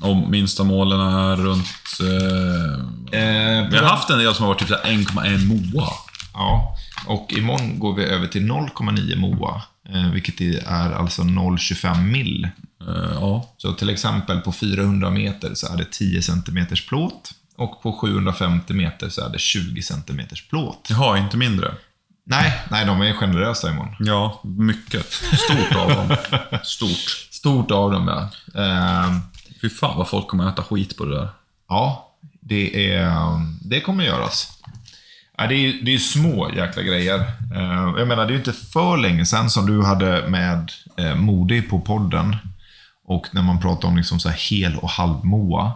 [0.00, 1.66] Och minsta målen är runt...
[2.00, 5.88] Eh, Eh, vi har haft en del som har varit typ så här 1,1 moa.
[6.34, 9.62] Ja, och imorgon går vi över till 0,9 MOA.
[9.88, 12.48] Eh, vilket är alltså 0,25 mil.
[12.88, 13.54] Eh, ja.
[13.56, 17.30] Så till exempel på 400 meter så är det 10 cm plåt.
[17.56, 20.20] Och på 750 meter så är det 20 cm
[20.50, 20.86] plåt.
[20.90, 21.74] Jaha, inte mindre.
[22.24, 23.94] Nej, nej, de är generösa imorgon.
[23.98, 25.06] Ja, mycket.
[25.12, 26.16] Stort av dem.
[26.64, 27.28] Stort.
[27.30, 28.28] Stort av dem, ja.
[28.62, 29.16] Eh,
[29.62, 31.28] Fy fan vad folk kommer äta skit på det där.
[31.68, 33.12] ja, det, är,
[33.62, 34.52] det kommer göras.
[35.36, 37.18] Ja, det, är, det är små jäkla grejer.
[37.54, 41.14] Eh, jag menar, det är ju inte för länge sedan som du hade med eh,
[41.14, 42.36] Modi på podden.
[43.08, 45.72] Och när man pratar om liksom så här hel och halv moa.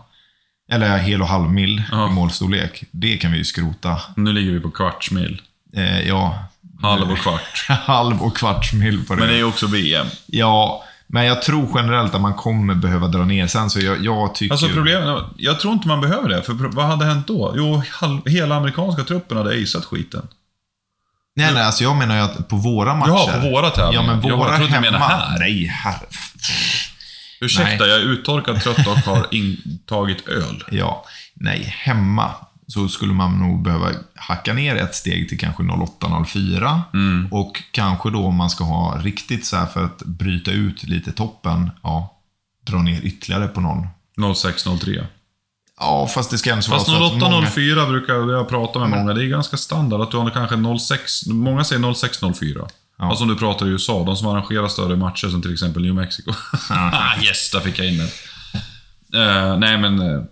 [0.72, 2.06] Eller hel och halv mil Ja.
[2.08, 2.84] i målstorlek.
[2.90, 4.00] Det kan vi ju skrota.
[4.16, 5.40] Nu ligger vi på kvartsmil.
[5.76, 6.44] Eh, ja,
[6.82, 7.66] Halv och kvart.
[7.68, 9.20] halv och kvarts mil på det.
[9.20, 10.06] Men det är ju också VM.
[10.26, 14.34] Ja, Men jag tror generellt att man kommer behöva dra ner sen, så jag, jag
[14.34, 14.52] tycker...
[14.54, 16.42] Alltså problemet, jag tror inte man behöver det.
[16.42, 17.54] För vad hade hänt då?
[17.56, 17.82] Jo,
[18.26, 20.28] hela amerikanska truppen hade aceat skiten.
[21.36, 23.08] Nej, nej, alltså jag menar ju att på våra matcher...
[23.10, 24.04] Ja, på våra tävlingar.
[24.06, 24.80] Ja, men Jag våra trodde du hemma...
[24.90, 25.38] menade här.
[25.38, 26.06] Nej, herre...
[27.42, 27.88] Ursäkta, Nej.
[27.88, 30.64] jag är uttorkad, trött och har intagit öl.
[30.70, 32.30] Ja, nej, hemma
[32.66, 36.80] så skulle man nog behöva hacka ner ett steg till kanske 08-04.
[36.94, 37.28] Mm.
[37.32, 41.12] Och kanske då om man ska ha riktigt så här för att bryta ut lite
[41.12, 42.18] toppen, ja,
[42.66, 43.86] dra ner ytterligare på någon.
[44.34, 45.06] 0603.
[45.80, 47.38] Ja, fast det ska ändå Fast vara så att många...
[47.38, 49.14] 0804 brukar jag prata med många.
[49.14, 51.26] Det är ganska standard att du har kanske 06...
[51.26, 52.66] Många säger 0604.
[52.98, 53.08] Ja.
[53.08, 55.94] Alltså om du pratar i USA, de som arrangerar större matcher som till exempel New
[55.94, 56.32] Mexico.
[56.70, 58.08] ah, yes, där fick jag in den.
[59.14, 60.22] Eh, nej, men eh,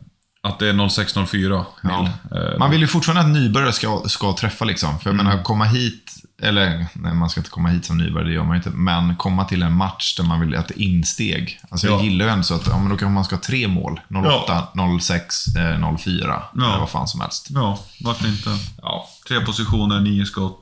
[0.43, 2.09] att det är 0604 Ja.
[2.35, 4.99] Eh, Man vill ju fortfarande att nybörjare ska, ska träffa liksom.
[4.99, 5.27] För jag Mm.
[5.27, 8.51] menar, komma hit, eller nej, man ska inte komma hit som nybörjare, det gör man
[8.53, 8.71] ju inte.
[8.71, 11.61] Men komma till en match där man vill att det är insteg.
[11.71, 12.05] Alltså jag Ja.
[12.05, 14.01] gillar ju ändå så att, ja men då kanske man ska ha tre mål.
[14.25, 14.69] 08,
[15.01, 16.43] 06, eh, 04.
[16.55, 16.65] Ja.
[16.69, 17.47] Eller vad fan som helst.
[17.51, 18.51] Ja, varför inte?
[18.83, 19.09] Ja.
[19.29, 20.61] Tre positioner, nio skott.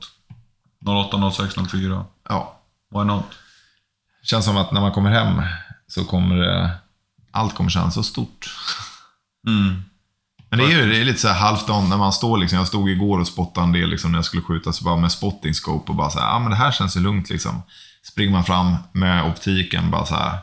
[0.85, 2.05] 08, 06, 04.
[2.29, 2.55] ja.
[2.91, 3.25] Why not?
[4.23, 5.41] Känns som att när man kommer hem
[5.87, 6.71] så kommer det,
[7.31, 8.55] allt kommer kännas så stort.
[9.47, 9.83] Mm.
[10.49, 12.57] Men det är ju det är lite så här halvt on när man står liksom.
[12.57, 15.11] Jag stod igår och spottade en del liksom när jag skulle skjuta, så bara med
[15.11, 17.61] spotting scope och bara så här, ja men det här känns ju lugnt liksom.
[18.03, 20.37] Springer man fram med optiken bara så här,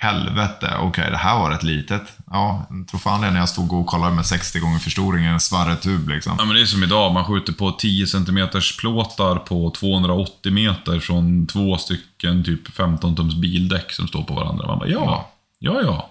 [0.00, 2.02] helvete, okej det här var rätt litet.
[2.30, 5.28] Ja, jag tror fan det när jag stod och kollade med 60 gånger förstoring i
[5.28, 6.34] en svarretub liksom.
[6.38, 8.48] Ja, men det är som idag, man skjuter på 10 cm
[8.78, 14.66] plåtar på 280 meter från två stycken typ 15 tums bildäck som står på varandra.
[14.66, 16.10] Man bara, ja, ja, ja.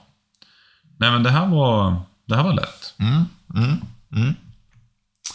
[0.98, 2.94] Nej men det här var, det här var lätt.
[2.98, 3.26] Mm,
[3.56, 3.82] mm,
[4.16, 4.36] mm.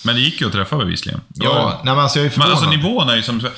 [0.04, 1.20] Men det gick ju att träffa bevisligen.
[1.34, 2.52] Ja, nej men alltså jag är Men förvånad.
[2.52, 3.48] alltså nivån är ju som...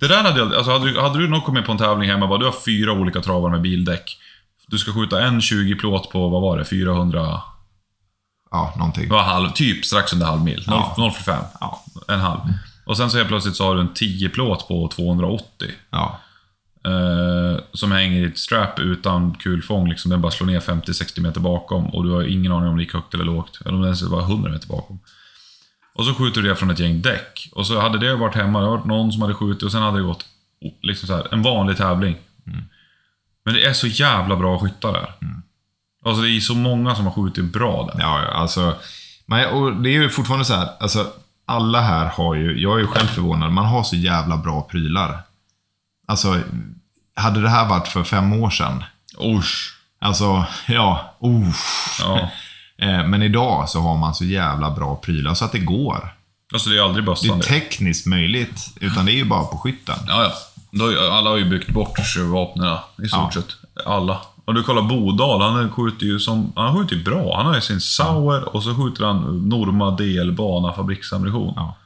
[0.00, 0.54] Det där hade jag...
[0.54, 2.92] Alltså hade du, hade du nog kommit på en tävling hemma bara, du har fyra
[2.92, 4.18] olika travar med bildäck.
[4.66, 7.40] Du ska skjuta en 20 plåt på, vad var det, 400...
[8.50, 9.08] Ja, någonting.
[9.08, 10.64] Det var halv, typ strax under halv mil.
[10.66, 10.94] Ja.
[10.98, 11.44] 0,45.
[11.60, 11.84] Ja.
[12.08, 12.40] En halv.
[12.86, 15.68] Och sen så helt plötsligt så har du en 10 plåt på 280.
[15.90, 16.20] Ja.
[16.86, 19.88] Eh, som hänger i ett strap utan kulfång.
[19.88, 22.82] Liksom, den bara slår ner 50-60 meter bakom och du har ingen aning om det
[22.82, 23.60] gick högt eller lågt.
[23.60, 24.98] Eller om den ens var 100 meter bakom.
[25.94, 27.50] Och så skjuter du det från ett gäng däck.
[27.52, 29.82] Och så hade det varit hemma, det hade varit någon som hade skjutit och sen
[29.82, 30.24] hade det gått
[30.82, 32.16] liksom så här, en vanlig tävling.
[33.44, 35.12] Men det är så jävla bra skyttar där.
[36.06, 38.02] Alltså det är så många som har skjutit bra där.
[38.02, 38.74] Ja, alltså.
[39.26, 41.06] Men, och det är ju fortfarande så här, alltså
[41.46, 45.22] alla här har ju, jag är ju själv förvånad, man har så jävla bra prylar.
[46.06, 46.40] Alltså,
[47.16, 48.84] hade det här varit för fem år sedan,
[49.22, 49.76] Usch.
[50.00, 51.50] alltså, ja, oh.
[52.00, 52.30] Ja.
[52.78, 56.14] Eh, Men idag så har man så jävla bra prylar så att det går.
[56.52, 57.44] Alltså det är aldrig Det är bössan det.
[57.44, 59.96] tekniskt möjligt, utan det är ju bara på skytten.
[60.06, 60.32] Ja, ja.
[61.10, 61.98] Alla har ju byggt bort
[62.32, 63.30] vapnen i stort Ja.
[63.30, 63.86] sett.
[63.86, 64.20] Alla.
[64.44, 66.52] Om du kollar Bodal, han skjuter ju som...
[66.56, 67.36] Han skjuter ju bra.
[67.36, 71.52] Han har ju sin Sauer och så skjuter han Norma DL Bana fabriksammunition.
[71.56, 71.76] Ja.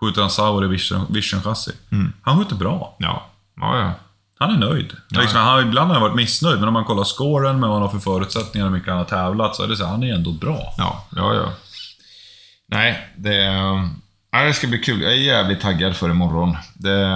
[0.00, 1.72] Skjuter han Sauer i Vision, Vision chassi.
[2.22, 2.96] Han skjuter bra.
[2.98, 3.26] Ja,
[3.60, 3.92] ja, ja.
[4.38, 4.92] Han är nöjd.
[5.10, 7.72] liksom, han har ibland har han varit missnöjd, men om man kollar scoren med vad
[7.78, 9.90] han har för förutsättningar och hur mycket han har tävlat, så är det så här,
[9.90, 10.74] han är ändå bra.
[10.78, 11.52] Ja, ja, ja.
[12.68, 13.34] Nej, det,
[14.30, 15.00] ja, det ska bli kul.
[15.02, 16.56] Jag är jävligt taggad för imorgon.
[16.74, 17.06] Det,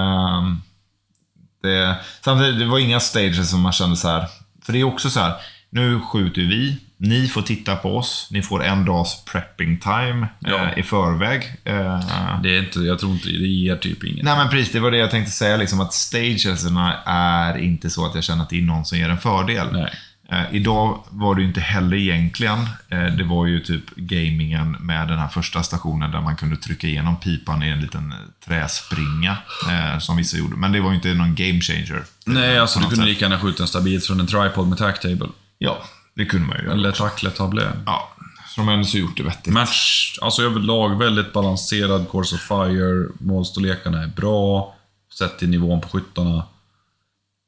[1.62, 4.26] det, samtidigt, det var inga stages som man kände så här.
[4.64, 5.34] För det är också så här,
[5.70, 10.56] nu skjuter vi, ni får titta på oss, ni får en dags prepping time Ja.
[10.72, 11.42] eh, i förväg.
[11.64, 12.00] Eh,
[12.42, 14.24] Det är inte, jag tror inte det ger typ inget.
[14.24, 18.06] Nej men precis, det var det jag tänkte säga, liksom att stagesarna är inte så
[18.06, 19.66] att jag känner att det är någon som ger en fördel.
[19.72, 19.90] Nej.
[20.32, 22.58] Eh, idag var det ju inte heller egentligen.
[22.88, 26.86] Eh, det var ju typ gamingen med den här första stationen där man kunde trycka
[26.86, 29.36] igenom pipan i en liten eh, träspringa.
[29.70, 30.56] Eh, som vissa gjorde.
[30.56, 32.04] Men det var ju inte någon game changer.
[32.26, 33.06] Nej, alltså du kunde sätt.
[33.06, 35.28] lika gärna skjuta en stabilt från en tripod med tacktable.
[35.58, 35.82] Ja,
[36.14, 36.72] det kunde man ju göra.
[36.74, 37.62] Eller tacklet tablé.
[37.86, 38.10] Ja,
[38.56, 39.52] har ändå så gjort det vettigt.
[39.52, 42.10] Match, alltså överlag väldigt balanserad.
[42.10, 44.74] Course of Fire, målstorlekarna är bra.
[45.18, 46.44] Sett till nivån på skyttarna.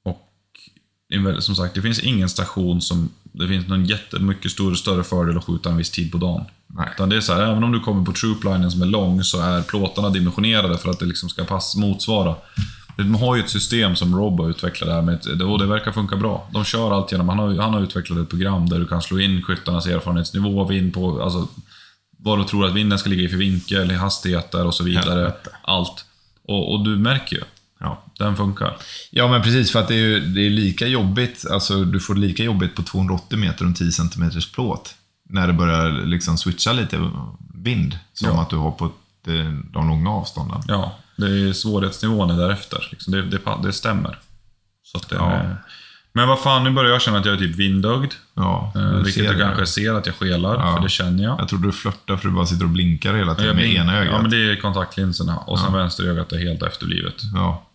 [0.04, 0.28] Och
[1.01, 1.01] det är väl-
[1.40, 3.08] som sagt, det finns ingen station som...
[3.34, 6.44] Det finns någon jättemycket större, större fördel att skjuta en viss tid på dagen.
[6.66, 6.88] Nej.
[6.94, 9.40] Utan det är så här, även om du kommer på trooplinen som är lång så
[9.40, 12.34] är plåtarna dimensionerade för att det liksom ska pass, motsvara.
[12.96, 16.16] De har ju ett system som Rob har utvecklat där med och det verkar funka
[16.16, 16.48] bra.
[16.52, 19.20] De kör allt genom, han har, han har utvecklat ett program där du kan slå
[19.20, 21.48] in skyttarnas erfarenhetsnivå, vind på, alltså
[22.18, 25.32] vad du tror att vinden ska ligga i för vinkel, hastigheter och så vidare.
[25.62, 26.04] Allt.
[26.44, 27.42] Och, och du märker ju.
[28.22, 28.26] Ja.
[28.28, 28.76] Den funkar.
[29.10, 29.72] ja, men precis.
[29.72, 31.44] För att det är, ju, det är lika jobbigt.
[31.50, 34.94] Alltså, du får lika jobbigt på 280 meter och 10 cm plåt.
[35.28, 37.10] När det börjar liksom switcha lite
[37.54, 37.98] vind.
[38.12, 38.42] Som Ja.
[38.42, 38.90] att du har på
[39.24, 40.62] de, långa avstånden.
[40.68, 42.88] Ja, det är svårighetsnivån är därefter.
[42.90, 44.18] Liksom det, det, det stämmer.
[44.82, 45.42] Så det, Ja.
[46.14, 48.12] Men vad fan, nu börjar jag känna att jag är typ vindögd.
[48.34, 49.38] Ja, Eh, vilket det.
[49.38, 50.76] kanske ser att jag skelar, Ja.
[50.76, 51.40] för det känner jag.
[51.40, 53.98] Jag tror du flörtar för du bara sitter och blinkar hela tiden Jag med ena
[53.98, 54.12] ögat.
[54.14, 55.36] Ja, men det är kontaktlinserna.
[55.36, 57.14] Och sen vänster ögat är helt efterblivet.
[57.34, 57.68] Ja.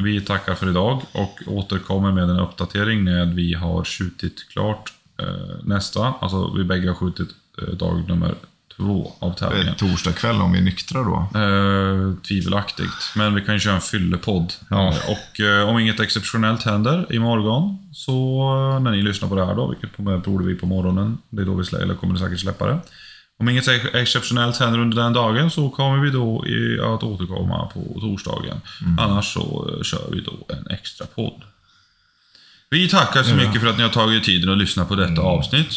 [0.00, 5.26] Vi tackar för idag och återkommer med en uppdatering när vi har skjutit klart eh,
[5.64, 6.14] nästa.
[6.20, 7.28] Alltså vi bägge har skjutit
[7.62, 8.34] eh, dag nummer
[8.76, 9.74] två av Det är tävlingen.
[9.74, 11.28] torsdag kväll om vi är nyktra då.
[11.40, 13.12] Eh, tvivelaktigt.
[13.16, 14.52] Men vi kan ju köra en fyllepodd.
[14.70, 14.88] Ja.
[14.88, 18.40] Eh, Och eh, om inget exceptionellt händer imorgon, så
[18.76, 21.46] eh, när ni lyssnar på det här då, vilket borde vi på morgonen, det är
[21.46, 22.78] då vi eller kommer säkert släppa det.
[23.38, 27.66] Om inget ex- exceptionellt händer under den dagen så kommer vi då i, att återkomma
[27.74, 28.60] på torsdagen.
[28.98, 31.42] Annars så eh, kör vi då en extra podd.
[32.70, 35.68] Vi tackar så mycket för att ni har tagit tiden att lyssna på detta avsnitt.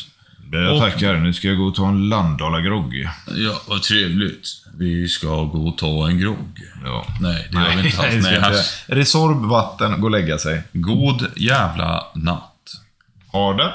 [0.51, 1.16] Jag Och- tackar.
[1.18, 3.07] Nu ska jag gå och ta en Landala-grogg.
[3.36, 4.47] Ja, vad trevligt.
[4.78, 6.60] Vi ska gå och ta en grogg.
[6.86, 7.05] Ja.
[7.22, 8.24] Nej, det gör vi inte alls.
[8.24, 8.95] Nej, här-.
[8.95, 10.64] Resorb, vatten, gå och lägga sig.
[10.74, 12.55] God jävla natt.
[13.32, 13.74] Ha det.